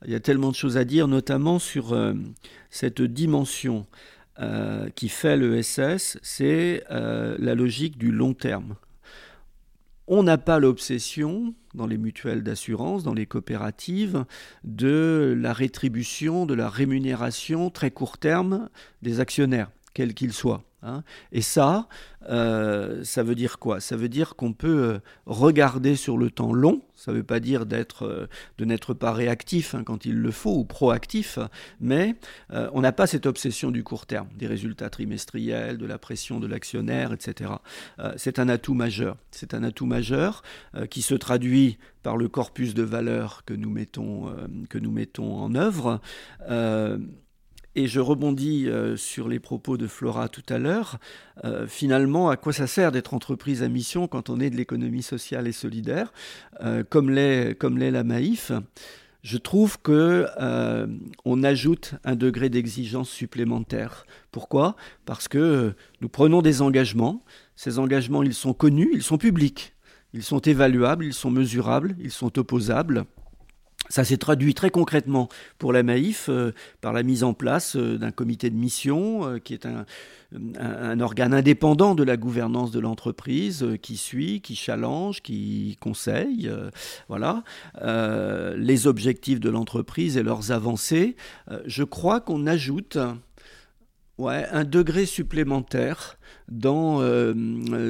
Il 0.06 0.12
y 0.12 0.16
a 0.16 0.20
tellement 0.20 0.52
de 0.52 0.56
choses 0.56 0.78
à 0.78 0.86
dire, 0.86 1.08
notamment 1.08 1.58
sur 1.58 1.98
cette 2.70 3.02
dimension 3.02 3.88
qui 4.96 5.10
fait 5.10 5.38
l'ESS, 5.38 6.20
c'est 6.22 6.84
la 6.90 7.56
logique 7.56 7.98
du 7.98 8.12
long 8.12 8.34
terme. 8.34 8.76
On 10.14 10.24
n'a 10.24 10.38
pas 10.38 10.60
l'obsession, 10.60 11.56
dans 11.74 11.88
les 11.88 11.98
mutuelles 11.98 12.44
d'assurance, 12.44 13.04
dans 13.04 13.14
les 13.14 13.26
coopératives, 13.26 14.26
de 14.66 15.34
la 15.40 15.54
rétribution, 15.54 16.46
de 16.46 16.54
la 16.54 16.70
rémunération 16.70 17.70
très 17.70 17.92
court 17.92 18.18
terme 18.18 18.68
des 19.02 19.22
actionnaires, 19.22 19.72
quels 19.94 20.14
qu'ils 20.14 20.34
soient. 20.34 20.64
Hein. 20.84 21.04
Et 21.32 21.42
ça, 21.42 21.88
euh, 22.30 23.04
ça 23.04 23.22
veut 23.22 23.36
dire 23.36 23.60
quoi? 23.60 23.80
Ça 23.80 23.96
veut 23.96 24.10
dire 24.10 24.36
qu'on 24.36 24.54
peut 24.54 24.84
euh, 24.84 25.00
regarder 25.26 25.96
sur 25.96 26.18
le 26.18 26.32
temps 26.32 26.54
long. 26.54 26.82
Ça 26.96 27.12
ne 27.12 27.18
veut 27.18 27.24
pas 27.24 27.40
dire 27.40 27.68
d'être, 27.68 28.08
euh, 28.08 28.28
de 28.58 28.66
n'être 28.66 28.96
pas 28.96 29.14
réactif 29.14 29.76
hein, 29.76 29.84
quand 29.84 30.06
il 30.06 30.16
le 30.16 30.32
faut 30.32 30.56
ou 30.56 30.66
proactif, 30.66 31.40
mais 31.80 32.16
on 32.50 32.82
n'a 32.82 32.92
pas 32.92 33.08
cette 33.08 33.26
obsession 33.26 33.72
du 33.72 33.84
court 33.84 34.06
terme, 34.06 34.28
des 34.36 34.48
résultats 34.48 34.90
trimestriels, 34.90 35.78
de 35.78 35.86
la 35.86 35.98
pression 35.98 36.40
de 36.40 36.48
l'actionnaire, 36.48 37.14
etc. 37.14 37.52
c'est 38.18 38.40
un 38.40 38.50
atout 38.50 38.74
majeur. 38.74 39.18
C'est 39.32 39.54
un 39.54 39.64
atout 39.64 39.86
majeur 39.86 40.44
qui 40.90 41.02
se 41.02 41.16
traduit 41.16 41.78
par 42.04 42.18
le 42.18 42.28
corpus 42.28 42.74
de 42.74 42.84
valeurs 42.84 43.44
que 43.46 43.54
nous 43.54 43.74
que 43.74 44.78
nous 44.78 44.92
mettons 44.92 45.36
en 45.36 45.56
œuvre. 45.56 46.02
Et 47.76 47.88
je 47.88 48.02
rebondis 48.02 48.68
euh, 48.68 48.98
sur 48.98 49.30
les 49.30 49.40
propos 49.40 49.78
de 49.78 49.88
Flora 49.88 50.28
tout 50.28 50.44
à 50.50 50.58
l'heure. 50.58 51.00
Euh, 51.46 51.68
finalement, 51.68 52.30
à 52.30 52.36
quoi 52.36 52.52
ça 52.52 52.68
sert 52.68 52.92
d'être 52.92 53.14
entreprise 53.14 53.64
à 53.64 53.70
mission 53.70 54.08
quand 54.08 54.30
on 54.30 54.42
est 54.42 54.50
de 54.50 54.58
l'économie 54.58 55.04
sociale 55.04 55.48
et 55.48 55.54
solidaire, 55.54 56.12
euh, 56.62 56.84
comme 56.84 57.10
l'est 57.10 57.92
la 57.92 58.04
Maïf 58.04 58.52
Je 59.24 59.38
trouve 59.38 59.80
que 59.82 60.28
on 61.24 61.44
ajoute 61.44 61.96
un 62.04 62.16
degré 62.16 62.50
d'exigence 62.50 63.10
supplémentaire. 63.10 64.06
Pourquoi? 64.32 64.76
Parce 65.06 65.30
que 65.30 65.74
nous 66.02 66.10
prenons 66.10 66.42
des 66.42 66.62
engagements. 66.62 67.24
Ces 67.56 67.80
engagements, 67.80 68.24
ils 68.24 68.34
sont 68.34 68.54
connus, 68.54 68.90
ils 68.94 69.04
sont 69.04 69.18
publics, 69.18 69.74
ils 70.14 70.24
sont 70.24 70.40
évaluables, 70.40 71.06
ils 71.06 71.14
sont 71.14 71.32
mesurables, 71.32 71.96
ils 72.00 72.12
sont 72.12 72.38
opposables. 72.38 73.06
Ça 73.92 74.06
s'est 74.06 74.18
traduit 74.18 74.54
très 74.54 74.70
concrètement 74.70 75.28
pour 75.58 75.74
la 75.74 75.84
Maïf 75.84 76.30
euh, 76.30 76.54
par 76.80 76.94
la 76.94 77.04
mise 77.04 77.26
en 77.26 77.34
place 77.34 77.76
euh, 77.76 77.98
d'un 77.98 78.12
comité 78.12 78.50
de 78.50 78.56
mission 78.56 79.28
euh, 79.28 79.38
qui 79.38 79.54
est 79.54 79.66
un, 79.66 79.86
organe 81.02 81.34
indépendant 81.34 81.94
de 81.94 82.04
la 82.04 82.16
gouvernance 82.16 82.72
de 82.72 82.80
l'entreprise 82.80 83.68
qui 83.82 83.98
suit, 83.98 84.40
qui 84.40 84.56
challenge, 84.56 85.22
qui 85.22 85.78
conseille, 85.82 86.50
voilà, 87.10 87.44
les 88.56 88.88
objectifs 88.88 89.42
de 89.42 89.50
l'entreprise 89.50 90.16
et 90.16 90.24
leurs 90.24 90.54
avancées. 90.54 91.18
je 91.66 91.84
crois 91.84 92.22
qu'on 92.22 92.48
ajoute 92.48 92.98
Ouais, 94.22 94.46
un 94.52 94.66
degré 94.66 95.08
supplémentaire 95.08 96.20
dans, 96.48 97.02
euh, 97.02 97.34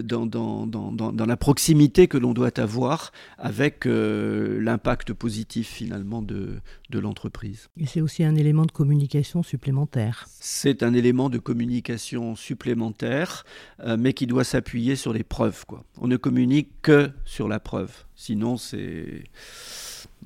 dans, 0.01 0.25
dans, 0.25 0.65
dans, 0.65 0.93
dans, 0.93 1.25
la 1.25 1.35
proximité 1.35 2.07
que 2.07 2.17
l'on 2.17 2.31
doit 2.31 2.57
avoir 2.57 3.11
avec 3.37 3.85
euh, 3.85 4.61
l'impact 4.61 5.11
positif 5.11 5.67
finalement 5.67 6.21
de, 6.21 6.61
de 6.89 6.99
l'entreprise. 6.99 7.67
Et 7.77 7.85
c'est 7.85 7.99
aussi 7.99 8.23
un 8.23 8.35
élément 8.35 8.65
de 8.65 8.71
communication 8.71 9.43
supplémentaire. 9.43 10.25
C'est 10.39 10.83
un 10.83 10.93
élément 10.93 11.29
de 11.29 11.37
communication 11.37 12.37
supplémentaire, 12.37 13.43
euh, 13.81 13.97
mais 13.99 14.13
qui 14.13 14.25
doit 14.25 14.45
s'appuyer 14.45 14.95
sur 14.95 15.11
les 15.11 15.25
preuves. 15.25 15.65
Quoi. 15.65 15.83
On 15.99 16.07
ne 16.07 16.15
communique 16.15 16.69
que 16.81 17.11
sur 17.25 17.49
la 17.49 17.59
preuve. 17.59 17.91
Sinon, 18.15 18.55
c'est... 18.55 19.25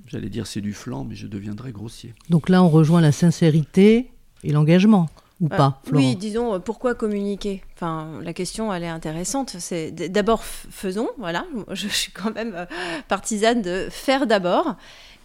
J'allais 0.06 0.30
dire 0.30 0.46
c'est 0.46 0.62
du 0.62 0.74
flanc, 0.74 1.04
mais 1.04 1.16
je 1.16 1.26
deviendrais 1.26 1.72
grossier. 1.72 2.14
Donc 2.30 2.48
là, 2.48 2.62
on 2.62 2.70
rejoint 2.70 3.02
la 3.02 3.12
sincérité 3.12 4.12
et 4.44 4.52
l'engagement 4.52 5.10
ou 5.42 5.48
euh, 5.48 5.50
pas 5.50 5.82
Oui, 5.92 6.16
disons, 6.16 6.56
euh, 6.56 6.60
pourquoi 6.60 6.96
communiquer? 6.96 7.62
Enfin, 7.76 8.20
la 8.22 8.34
question, 8.34 8.74
elle 8.74 8.84
est 8.84 8.90
intéressante. 8.90 9.56
C'est 9.60 9.92
d'abord 9.92 10.44
faisons, 10.44 11.10
voilà. 11.18 11.46
Je 11.72 11.88
suis 11.88 12.12
quand 12.12 12.34
même 12.34 12.54
euh, 12.56 12.66
partisane 13.08 13.62
de 13.62 13.88
faire 13.90 14.28
d'abord 14.28 14.76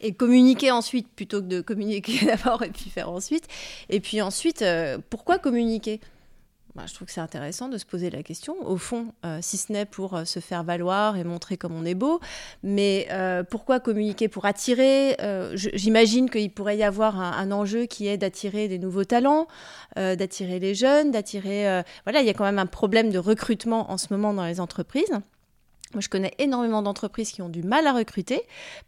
et 0.01 0.13
communiquer 0.13 0.71
ensuite 0.71 1.09
plutôt 1.09 1.41
que 1.41 1.47
de 1.47 1.61
communiquer 1.61 2.27
d'abord 2.27 2.63
et 2.63 2.71
puis 2.71 2.91
faire 2.91 3.11
ensuite. 3.11 3.47
Et 3.89 4.01
puis 4.01 4.21
ensuite, 4.21 4.65
pourquoi 5.11 5.39
communiquer? 5.39 6.01
Bah, 6.77 6.85
je 6.87 6.95
trouve 6.95 7.09
que 7.09 7.13
c'est 7.13 7.21
intéressant 7.21 7.69
de 7.69 7.79
se 7.79 7.85
poser 7.85 8.11
la 8.11 8.23
question, 8.23 8.55
au 8.65 8.77
fond, 8.77 9.13
euh, 9.25 9.39
si 9.43 9.57
ce 9.57 9.73
n'est 9.73 9.87
pour 9.87 10.15
euh, 10.15 10.25
se 10.25 10.39
faire 10.39 10.63
valoir 10.63 11.17
et 11.17 11.25
montrer 11.25 11.57
comme 11.57 11.75
on 11.75 11.85
est 11.85 11.97
beau, 11.97 12.21
mais 12.63 13.09
euh, 13.11 13.43
pourquoi 13.43 13.81
communiquer 13.81 14.29
pour 14.29 14.45
attirer? 14.45 15.17
J'imagine 15.55 16.31
qu'il 16.31 16.53
pourrait 16.53 16.77
y 16.77 16.85
avoir 16.85 17.19
un, 17.21 17.51
enjeu 17.51 17.87
qui 17.87 18.07
est 18.07 18.17
d'attirer 18.17 18.69
des 18.69 18.79
nouveaux 18.79 19.05
talents, 19.05 19.49
d'attirer 19.97 20.59
les 20.61 20.75
jeunes, 20.75 21.11
d'attirer... 21.11 21.83
voilà, 22.05 22.21
il 22.21 22.27
y 22.27 22.31
a 22.31 22.35
quand 22.35 22.45
même 22.45 22.59
un 22.59 22.67
problème 22.67 23.11
de 23.11 23.19
recrutement 23.19 23.91
en 23.91 23.99
ce 23.99 24.07
moment 24.11 24.33
dans 24.33 24.45
les 24.45 24.61
entreprises. 24.61 25.11
Moi, 25.93 26.01
je 26.01 26.09
connais 26.09 26.33
énormément 26.39 26.83
d'entreprises 26.83 27.33
qui 27.33 27.43
ont 27.43 27.49
du 27.49 27.63
mal 27.63 27.87
à 27.87 27.93
recruter 27.93 28.43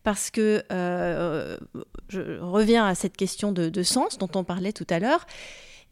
parce 0.04 0.30
que 0.30 0.62
je 0.70 2.38
reviens 2.40 2.86
à 2.86 2.94
cette 2.94 3.16
question 3.16 3.52
de, 3.52 3.68
de 3.68 3.82
sens 3.82 4.18
dont 4.18 4.30
on 4.34 4.44
parlait 4.44 4.72
tout 4.72 4.86
à 4.90 4.98
l'heure. 4.98 5.26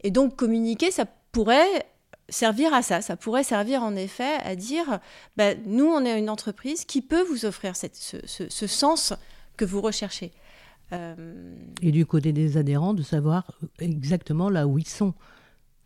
Et 0.03 0.11
donc, 0.11 0.35
communiquer, 0.35 0.91
ça 0.91 1.05
pourrait 1.31 1.85
servir 2.29 2.73
à 2.73 2.81
ça. 2.81 3.01
Ça 3.01 3.15
pourrait 3.15 3.43
servir 3.43 3.83
en 3.83 3.95
effet 3.95 4.37
à 4.43 4.55
dire, 4.55 4.99
bah, 5.37 5.55
nous, 5.65 5.85
on 5.85 6.03
est 6.05 6.17
une 6.17 6.29
entreprise 6.29 6.85
qui 6.85 7.01
peut 7.01 7.23
vous 7.23 7.45
offrir 7.45 7.75
cette, 7.75 7.95
ce, 7.95 8.67
sens 8.67 9.13
que 9.57 9.65
vous 9.65 9.81
recherchez. 9.81 10.31
Euh, 10.93 11.15
Et 11.81 11.91
du 11.91 12.05
côté 12.05 12.33
des 12.33 12.57
adhérents, 12.57 12.93
de 12.93 13.03
savoir 13.03 13.59
exactement 13.79 14.49
là 14.49 14.67
où 14.67 14.77
ils 14.77 14.87
sont. 14.87 15.13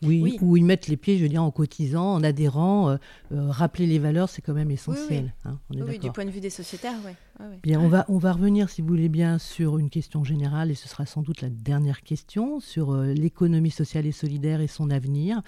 Oui, 0.03 0.38
où 0.41 0.58
ils 0.58 0.65
mettent 0.65 0.88
les 0.88 0.97
pieds, 0.97 1.17
je 1.17 1.23
veux 1.23 1.29
dire, 1.29 1.43
en 1.43 1.51
cotisant, 1.51 2.13
en 2.13 2.23
adhérant. 2.23 2.89
Euh, 2.89 2.97
euh, 3.31 3.49
rappeler 3.49 3.88
les 3.88 3.99
valeurs, 3.99 4.29
c'est 4.29 4.41
quand 4.41 4.53
même 4.53 4.71
essentiel. 4.71 5.34
Hein, 5.45 5.58
oui, 5.71 5.99
du 5.99 6.12
point 6.12 6.25
de 6.25 6.31
vue 6.31 6.41
des 6.41 6.49
sociétaires, 6.49 6.95
oui. 7.05 7.12
Bien, 7.63 7.79
on 7.79 7.88
va, 7.88 8.05
on 8.08 8.17
va 8.17 8.34
revenir, 8.34 8.69
si 8.69 8.81
vous 8.81 8.88
voulez 8.88 9.10
bien, 9.10 9.39
sur 9.39 9.77
une 9.77 9.89
question 9.89 10.23
générale, 10.23 10.71
et 10.71 10.75
ce 10.75 10.88
sera 10.88 11.05
sans 11.05 11.21
doute 11.21 11.41
la 11.41 11.49
dernière 11.49 12.01
question, 12.01 12.60
sur 12.60 12.91
euh, 12.91 13.13
l'économie 13.13 13.71
sociale 13.71 14.05
et 14.05 14.12
solidaire 14.12 14.62
et 14.62 14.67
son 14.67 14.89
avenir. 14.89 15.41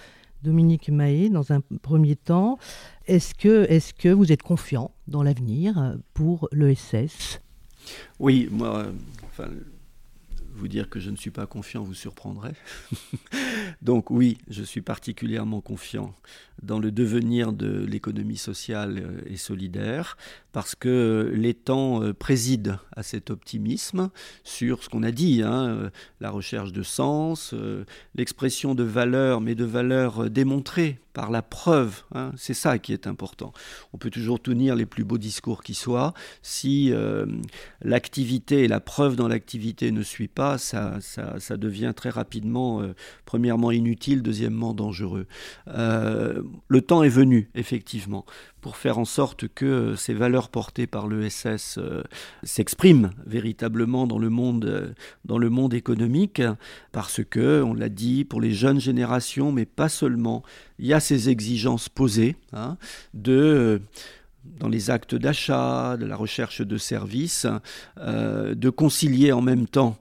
Dominique 0.43 0.89
Mahé, 0.89 1.29
dans 1.29 1.51
un 1.51 1.61
premier 1.81 2.15
temps, 2.15 2.59
est-ce 3.07 3.33
que, 3.33 3.65
est 3.69 3.97
que 3.97 4.09
vous 4.09 4.31
êtes 4.31 4.43
confiant 4.43 4.91
dans 5.07 5.23
l'avenir 5.23 5.97
pour 6.13 6.47
l'ESS 6.51 7.41
Oui, 8.19 8.47
moi, 8.51 8.85
enfin, 9.25 9.49
vous 10.57 10.67
dire 10.67 10.89
que 10.89 10.99
je 10.99 11.09
ne 11.09 11.15
suis 11.15 11.31
pas 11.31 11.45
confiant 11.45 11.83
vous 11.83 11.93
surprendrait. 11.93 12.55
Donc 13.81 14.09
oui, 14.09 14.37
je 14.49 14.63
suis 14.63 14.81
particulièrement 14.81 15.61
confiant 15.61 16.13
dans 16.63 16.79
le 16.79 16.91
devenir 16.91 17.53
de 17.53 17.85
l'économie 17.85 18.37
sociale 18.37 18.99
euh, 18.99 19.21
et 19.27 19.37
solidaire, 19.37 20.17
parce 20.51 20.75
que 20.75 21.31
les 21.33 21.53
temps 21.53 22.01
euh, 22.01 22.13
président 22.13 22.77
à 22.95 23.03
cet 23.03 23.29
optimisme 23.29 24.09
sur 24.43 24.83
ce 24.83 24.89
qu'on 24.89 25.03
a 25.03 25.11
dit, 25.11 25.43
hein, 25.43 25.67
euh, 25.67 25.89
la 26.19 26.31
recherche 26.31 26.73
de 26.73 26.83
sens, 26.83 27.53
l'expression 28.15 28.75
de 28.75 28.83
valeurs, 28.83 29.41
mais 29.41 29.55
de 29.55 29.65
valeurs 29.65 30.29
démontrées 30.29 30.99
par 31.17 31.31
la 31.31 31.41
preuve. 31.41 32.03
Hein, 32.13 32.31
c'est 32.37 32.53
ça 32.53 32.77
qui 32.77 32.93
est 32.93 33.07
important. 33.07 33.51
On 33.91 33.97
peut 33.97 34.11
toujours 34.11 34.39
tenir 34.39 34.75
les 34.75 34.85
plus 34.85 35.03
beaux 35.03 35.17
discours 35.17 35.63
qui 35.63 35.73
soient. 35.73 36.13
Si 36.43 36.93
l'activité 37.81 38.63
et 38.63 38.67
la 38.67 38.79
preuve 38.79 39.15
dans 39.15 39.27
l'activité 39.27 39.91
ne 39.91 40.03
suit 40.03 40.27
pas, 40.27 40.59
ça, 40.59 40.99
ça, 41.01 41.57
devient 41.57 41.93
très 41.95 42.11
rapidement, 42.11 42.83
premièrement, 43.25 43.71
inutile, 43.71 44.21
deuxièmement, 44.21 44.75
dangereux 44.75 45.25
le 46.67 46.81
temps 46.81 47.03
est 47.03 47.09
venu, 47.09 47.49
effectivement, 47.55 48.25
pour 48.61 48.77
faire 48.77 48.97
en 48.97 49.05
sorte 49.05 49.47
que 49.47 49.95
ces 49.95 50.13
valeurs 50.13 50.49
portées 50.49 50.87
par 50.87 51.07
l'ESS 51.07 51.77
euh, 51.77 52.03
s'expriment 52.43 53.11
véritablement 53.25 54.07
dans 54.07 54.19
le 54.19 54.29
monde, 54.29 54.65
euh, 54.65 54.93
dans 55.25 55.37
le 55.37 55.49
monde 55.49 55.73
économique, 55.73 56.41
parce 56.91 57.21
que, 57.23 57.61
on 57.61 57.73
l'a 57.73 57.89
dit, 57.89 58.25
pour 58.25 58.41
les 58.41 58.51
jeunes 58.51 58.79
générations, 58.79 59.51
mais 59.51 59.65
pas 59.65 59.89
seulement, 59.89 60.43
il 60.79 60.87
y 60.87 60.93
a 60.93 60.99
ces 60.99 61.29
exigences 61.29 61.89
posées 61.89 62.35
hein, 62.53 62.77
de 63.13 63.81
dans 64.59 64.69
les 64.69 64.89
actes 64.89 65.15
d'achat, 65.15 65.97
de 65.97 66.05
la 66.05 66.15
recherche 66.15 66.61
de 66.61 66.77
services, 66.77 67.45
de 67.97 68.69
concilier 68.69 69.31
en 69.31 69.41
même 69.41 69.67
temps 69.67 69.97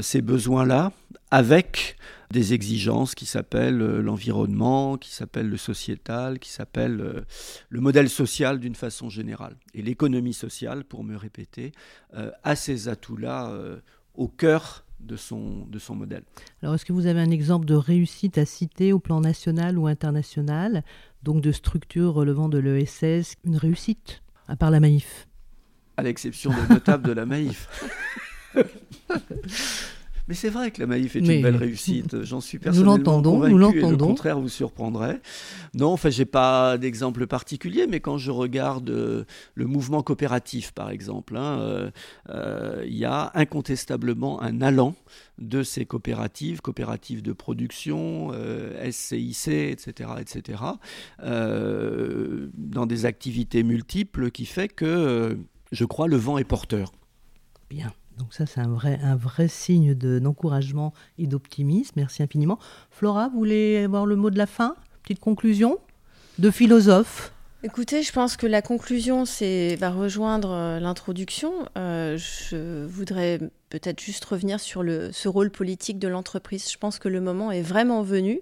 ces 0.00 0.22
besoins-là 0.22 0.92
avec 1.30 1.96
des 2.30 2.54
exigences 2.54 3.14
qui 3.14 3.26
s'appellent 3.26 3.82
euh, 3.82 4.00
l'environnement, 4.00 4.96
qui 4.96 5.10
s'appellent 5.10 5.48
le 5.48 5.56
sociétal, 5.56 6.38
qui 6.38 6.50
s'appellent 6.50 7.00
euh, 7.00 7.20
le 7.68 7.80
modèle 7.80 8.08
social 8.08 8.60
d'une 8.60 8.74
façon 8.74 9.08
générale. 9.08 9.56
Et 9.74 9.82
l'économie 9.82 10.32
sociale, 10.32 10.84
pour 10.84 11.02
me 11.02 11.16
répéter, 11.16 11.72
euh, 12.14 12.30
a 12.44 12.54
ces 12.56 12.88
atouts-là 12.88 13.52
au 14.14 14.28
cœur 14.28 14.84
de 15.00 15.16
son, 15.16 15.66
de 15.66 15.78
son 15.78 15.94
modèle. 15.94 16.22
Alors, 16.62 16.74
est-ce 16.74 16.84
que 16.84 16.92
vous 16.92 17.06
avez 17.06 17.20
un 17.20 17.30
exemple 17.30 17.66
de 17.66 17.74
réussite 17.74 18.38
à 18.38 18.44
citer 18.44 18.92
au 18.92 18.98
plan 18.98 19.20
national 19.20 19.78
ou 19.78 19.86
international, 19.86 20.84
donc 21.22 21.40
de 21.42 21.52
structure 21.52 22.12
relevant 22.14 22.48
de 22.48 22.58
l'ESS, 22.58 23.34
une 23.44 23.56
réussite, 23.56 24.22
à 24.48 24.56
part 24.56 24.70
la 24.70 24.80
Maïf 24.80 25.28
À 25.96 26.02
l'exception 26.02 26.50
de 26.50 26.74
notable 26.74 27.06
de 27.06 27.12
la 27.12 27.26
Maïf. 27.26 27.68
Mais 30.30 30.36
c'est 30.36 30.48
vrai 30.48 30.70
que 30.70 30.78
la 30.78 30.86
Maïf 30.86 31.16
est 31.16 31.18
une 31.18 31.42
belle 31.42 31.56
réussite. 31.56 32.22
J'en 32.22 32.40
suis 32.40 32.60
personnellement 32.60 32.92
nous 32.92 32.98
l'entendons, 32.98 33.48
nous 33.48 33.58
l'entendons. 33.58 33.90
Le 33.90 33.96
contraire 33.96 34.38
vous 34.38 34.48
surprendrait. 34.48 35.20
Non, 35.74 35.88
enfin, 35.88 36.08
j'ai 36.08 36.24
pas 36.24 36.78
d'exemple 36.78 37.26
particulier, 37.26 37.88
mais 37.88 37.98
quand 37.98 38.16
je 38.16 38.30
regarde 38.30 38.90
euh, 38.90 39.24
le 39.56 39.66
mouvement 39.66 40.04
coopératif, 40.04 40.70
par 40.70 40.90
exemple, 40.90 41.36
hein, 41.36 41.58
euh, 41.58 41.90
euh, 42.28 42.84
il 42.86 42.96
y 42.96 43.04
a 43.04 43.32
incontestablement 43.34 44.40
un 44.40 44.62
allant 44.62 44.94
de 45.38 45.64
ces 45.64 45.84
coopératives, 45.84 46.60
coopératives 46.60 47.22
de 47.22 47.32
production, 47.32 48.30
SCIC, 48.88 49.48
etc., 49.48 50.10
etc., 50.20 50.62
dans 51.18 52.86
des 52.86 53.04
activités 53.04 53.64
multiples, 53.64 54.30
qui 54.30 54.46
fait 54.46 54.68
que, 54.68 55.36
je 55.72 55.84
crois, 55.84 56.06
le 56.06 56.18
vent 56.18 56.38
est 56.38 56.44
porteur. 56.44 56.92
Bien. 57.68 57.92
Donc 58.20 58.34
ça, 58.34 58.44
c'est 58.44 58.60
un 58.60 58.68
vrai, 58.68 59.00
un 59.02 59.16
vrai 59.16 59.48
signe 59.48 59.94
d'encouragement 59.94 60.92
et 61.18 61.26
d'optimisme. 61.26 61.94
Merci 61.96 62.22
infiniment. 62.22 62.58
Flora, 62.90 63.28
vous 63.28 63.38
voulez 63.38 63.78
avoir 63.78 64.04
le 64.04 64.14
mot 64.14 64.28
de 64.28 64.36
la 64.36 64.46
fin? 64.46 64.76
Petite 65.02 65.20
conclusion? 65.20 65.78
De 66.38 66.50
philosophe? 66.50 67.32
Écoutez, 67.62 68.02
je 68.02 68.12
pense 68.12 68.36
que 68.36 68.46
la 68.46 68.60
conclusion 68.60 69.24
va 69.78 69.90
rejoindre 69.90 70.50
euh, 70.50 70.80
l'introduction. 70.80 71.52
Euh, 71.78 72.18
je 72.18 72.84
voudrais 72.86 73.38
peut-être 73.70 74.00
juste 74.00 74.24
revenir 74.26 74.60
sur 74.60 74.82
le, 74.82 75.12
ce 75.12 75.28
rôle 75.28 75.50
politique 75.50 75.98
de 75.98 76.08
l'entreprise. 76.08 76.70
Je 76.70 76.76
pense 76.76 76.98
que 76.98 77.08
le 77.08 77.22
moment 77.22 77.50
est 77.50 77.62
vraiment 77.62 78.02
venu. 78.02 78.40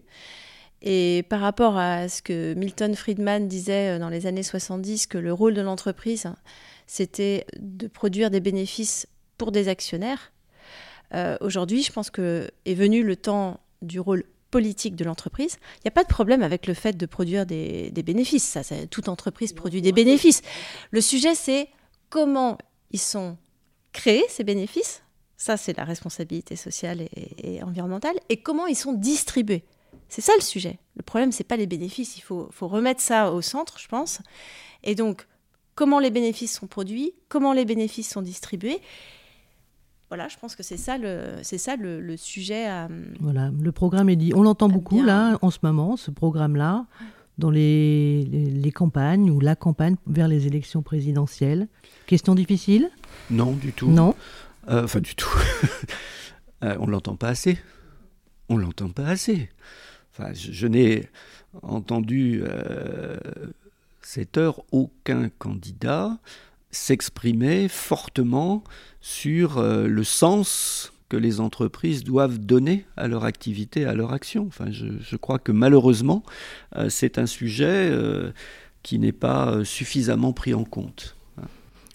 Et 0.82 1.24
par 1.28 1.40
rapport 1.40 1.76
à 1.76 2.08
ce 2.08 2.20
que 2.20 2.54
Milton 2.54 2.94
Friedman 2.94 3.46
disait 3.46 3.96
euh, 3.96 3.98
dans 4.00 4.08
les 4.08 4.26
années 4.26 4.42
70, 4.42 5.06
que 5.06 5.18
le 5.18 5.32
rôle 5.32 5.54
de 5.54 5.62
l'entreprise, 5.62 6.26
c'était 6.86 7.46
de 7.58 7.86
produire 7.86 8.30
des 8.30 8.40
bénéfices 8.40 9.06
pour 9.38 9.52
des 9.52 9.68
actionnaires. 9.68 10.32
Euh, 11.14 11.38
aujourd'hui, 11.40 11.82
je 11.82 11.92
pense 11.92 12.10
que 12.10 12.50
est 12.66 12.74
venu 12.74 13.02
le 13.02 13.16
temps 13.16 13.60
du 13.80 14.00
rôle 14.00 14.24
politique 14.50 14.96
de 14.96 15.04
l'entreprise. 15.04 15.58
Il 15.76 15.80
n'y 15.84 15.88
a 15.88 15.92
pas 15.92 16.04
de 16.04 16.08
problème 16.08 16.42
avec 16.42 16.66
le 16.66 16.74
fait 16.74 16.96
de 16.96 17.06
produire 17.06 17.46
des, 17.46 17.90
bénéfices. 18.04 18.44
Ça, 18.44 18.62
toute 18.90 19.08
entreprise 19.08 19.52
produit 19.52 19.82
des 19.82 19.92
bénéfices. 19.92 20.42
Le 20.90 21.00
sujet, 21.00 21.34
c'est 21.34 21.68
comment 22.10 22.58
ils 22.90 23.00
sont 23.00 23.36
créés, 23.92 24.24
ces 24.28 24.44
bénéfices. 24.44 25.02
Ça, 25.36 25.56
c'est 25.56 25.76
la 25.76 25.84
responsabilité 25.84 26.56
sociale 26.56 27.08
et, 27.12 27.62
environnementale. 27.62 28.16
Et 28.28 28.38
comment 28.38 28.66
ils 28.66 28.76
sont 28.76 28.92
distribués. 28.92 29.64
C'est 30.08 30.22
ça 30.22 30.32
le 30.36 30.42
sujet. 30.42 30.78
Le 30.96 31.02
problème, 31.02 31.32
c'est 31.32 31.44
pas 31.44 31.56
les 31.56 31.66
bénéfices. 31.66 32.16
Il 32.16 32.22
faut, 32.22 32.48
faut 32.50 32.68
remettre 32.68 33.00
ça 33.00 33.32
au 33.32 33.42
centre, 33.42 33.78
je 33.78 33.88
pense. 33.88 34.20
Et 34.82 34.94
donc, 34.94 35.26
comment 35.74 36.00
les 36.00 36.10
bénéfices 36.10 36.58
sont 36.58 36.66
produits, 36.66 37.12
comment 37.28 37.52
les 37.52 37.64
bénéfices 37.64 38.10
sont 38.10 38.22
distribués 38.22 38.80
voilà, 40.08 40.28
je 40.28 40.36
pense 40.38 40.56
que 40.56 40.62
c'est 40.62 40.78
ça 40.78 40.96
le, 40.96 41.34
c'est 41.42 41.58
ça 41.58 41.76
le, 41.76 42.16
sujet. 42.16 42.66
À... 42.66 42.88
Voilà, 43.20 43.50
le 43.60 43.72
programme 43.72 44.08
est 44.08 44.16
dit. 44.16 44.32
On 44.34 44.42
l'entend 44.42 44.68
beaucoup 44.68 45.02
là 45.02 45.38
en 45.42 45.50
ce 45.50 45.58
moment, 45.62 45.96
ce 45.96 46.10
programme-là, 46.10 46.86
dans 47.36 47.50
les, 47.50 48.24
les, 48.24 48.72
campagnes 48.72 49.30
ou 49.30 49.38
la 49.38 49.54
campagne 49.54 49.96
vers 50.06 50.26
les 50.26 50.46
élections 50.46 50.82
présidentielles. 50.82 51.68
Question 52.06 52.34
difficile? 52.34 52.90
Non, 53.30 53.52
du 53.52 53.72
tout. 53.72 53.88
Non? 53.88 54.14
Euh, 54.68 54.84
enfin, 54.84 55.00
du 55.00 55.14
tout. 55.14 55.30
euh, 56.64 56.76
on 56.80 56.86
l'entend 56.86 57.16
pas 57.16 57.28
assez. 57.28 57.58
On 58.48 58.56
l'entend 58.56 58.88
pas 58.88 59.06
assez. 59.06 59.50
Enfin, 60.12 60.32
je, 60.32 60.66
n'ai 60.66 61.08
entendu 61.62 62.42
euh, 62.44 63.16
cette 64.02 64.36
heure 64.36 64.62
aucun 64.72 65.28
candidat 65.28 66.18
s'exprimer 66.70 67.68
fortement 67.68 68.62
sur 69.00 69.58
euh, 69.58 69.86
le 69.86 70.04
sens 70.04 70.92
que 71.08 71.16
les 71.16 71.40
entreprises 71.40 72.04
doivent 72.04 72.38
donner 72.38 72.84
à 72.96 73.08
leur 73.08 73.24
activité, 73.24 73.86
à 73.86 73.94
leur 73.94 74.12
action. 74.12 74.44
Enfin, 74.46 74.66
je, 74.70 75.16
crois 75.16 75.38
que 75.38 75.52
malheureusement, 75.52 76.22
euh, 76.76 76.90
c'est 76.90 77.16
un 77.16 77.26
sujet 77.26 77.88
euh, 77.90 78.30
qui 78.82 78.98
n'est 78.98 79.12
pas 79.12 79.64
suffisamment 79.64 80.32
pris 80.32 80.52
en 80.52 80.64
compte. 80.64 81.16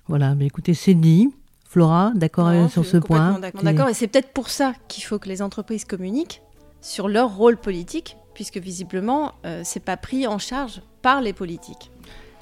Voilà, 0.08 0.34
mais 0.36 0.48
écoutez, 0.48 0.74
c'est 0.74 0.96
dit. 0.96 1.30
Flora, 1.70 2.12
d'accord 2.16 2.70
sur 2.70 2.86
ce 2.86 2.98
point 2.98 3.40
D'accord, 3.64 3.90
et 3.90 3.96
c'est 3.96 4.08
peut-être 4.08 4.32
pour 4.32 4.50
ça 4.50 4.74
qu'il 4.88 5.04
faut 5.04 5.18
que 5.18 5.28
les 5.28 5.42
entreprises 5.42 5.86
communiquent 5.86 6.42
sur 6.82 7.08
leur 7.08 7.36
rôle 7.36 7.58
politique, 7.58 8.16
puisque 8.36 8.58
visiblement, 8.58 9.34
c'est 9.64 9.84
pas 9.84 9.98
pris 9.98 10.28
en 10.28 10.38
charge 10.38 10.82
par 11.02 11.22
les 11.22 11.34
politiques. 11.34 11.92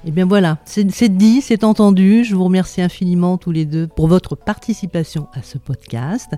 Eh 0.04 0.10
bien 0.10 0.26
voilà, 0.26 0.58
c'est 0.64 1.16
dit, 1.16 1.40
c'est 1.42 1.62
entendu. 1.62 2.24
Je 2.24 2.34
vous 2.34 2.42
remercie 2.42 2.82
infiniment 2.82 3.38
tous 3.38 3.52
les 3.52 3.64
deux 3.64 3.86
pour 3.86 4.08
votre 4.08 4.34
participation 4.34 5.28
à 5.32 5.42
ce 5.42 5.58
podcast. 5.58 6.34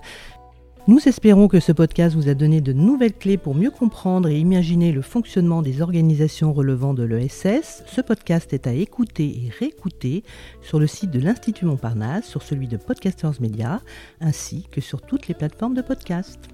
Nous 0.87 1.09
espérons 1.09 1.48
que 1.48 1.61
ce 1.61 1.72
podcast 1.72 2.14
vous 2.14 2.29
a 2.29 2.35
donné 2.35 2.61
de 2.61 2.74
nouvelles 2.74 3.14
clés 3.14 3.38
pour 3.38 3.55
mieux 3.55 3.70
comprendre 3.70 4.29
et 4.29 4.38
imaginer 4.38 4.92
le 4.92 5.00
fonctionnement 5.00 5.62
des 5.62 5.81
organisations 5.81 6.53
relevant 6.53 6.92
de 6.92 7.05
l'ESS. 7.05 7.85
Ce 7.87 8.03
podcast 8.03 8.53
est 8.53 8.66
à 8.66 8.74
écouter 8.74 9.46
et 9.46 9.50
réécouter 9.59 10.24
sur 10.61 10.79
le 10.79 10.87
site 10.87 11.11
de 11.11 11.20
l'Institut 11.20 11.64
Montparnasse, 11.64 12.27
sur 12.27 12.42
celui 12.42 12.68
de 12.68 12.77
Podcasters 12.77 13.40
Media, 13.40 13.81
ainsi 14.20 14.66
que 14.70 14.83
sur 14.83 15.00
toutes 15.00 15.27
les 15.27 15.35
plateformes 15.35 15.74
de 15.74 15.81
podcast. 15.81 16.54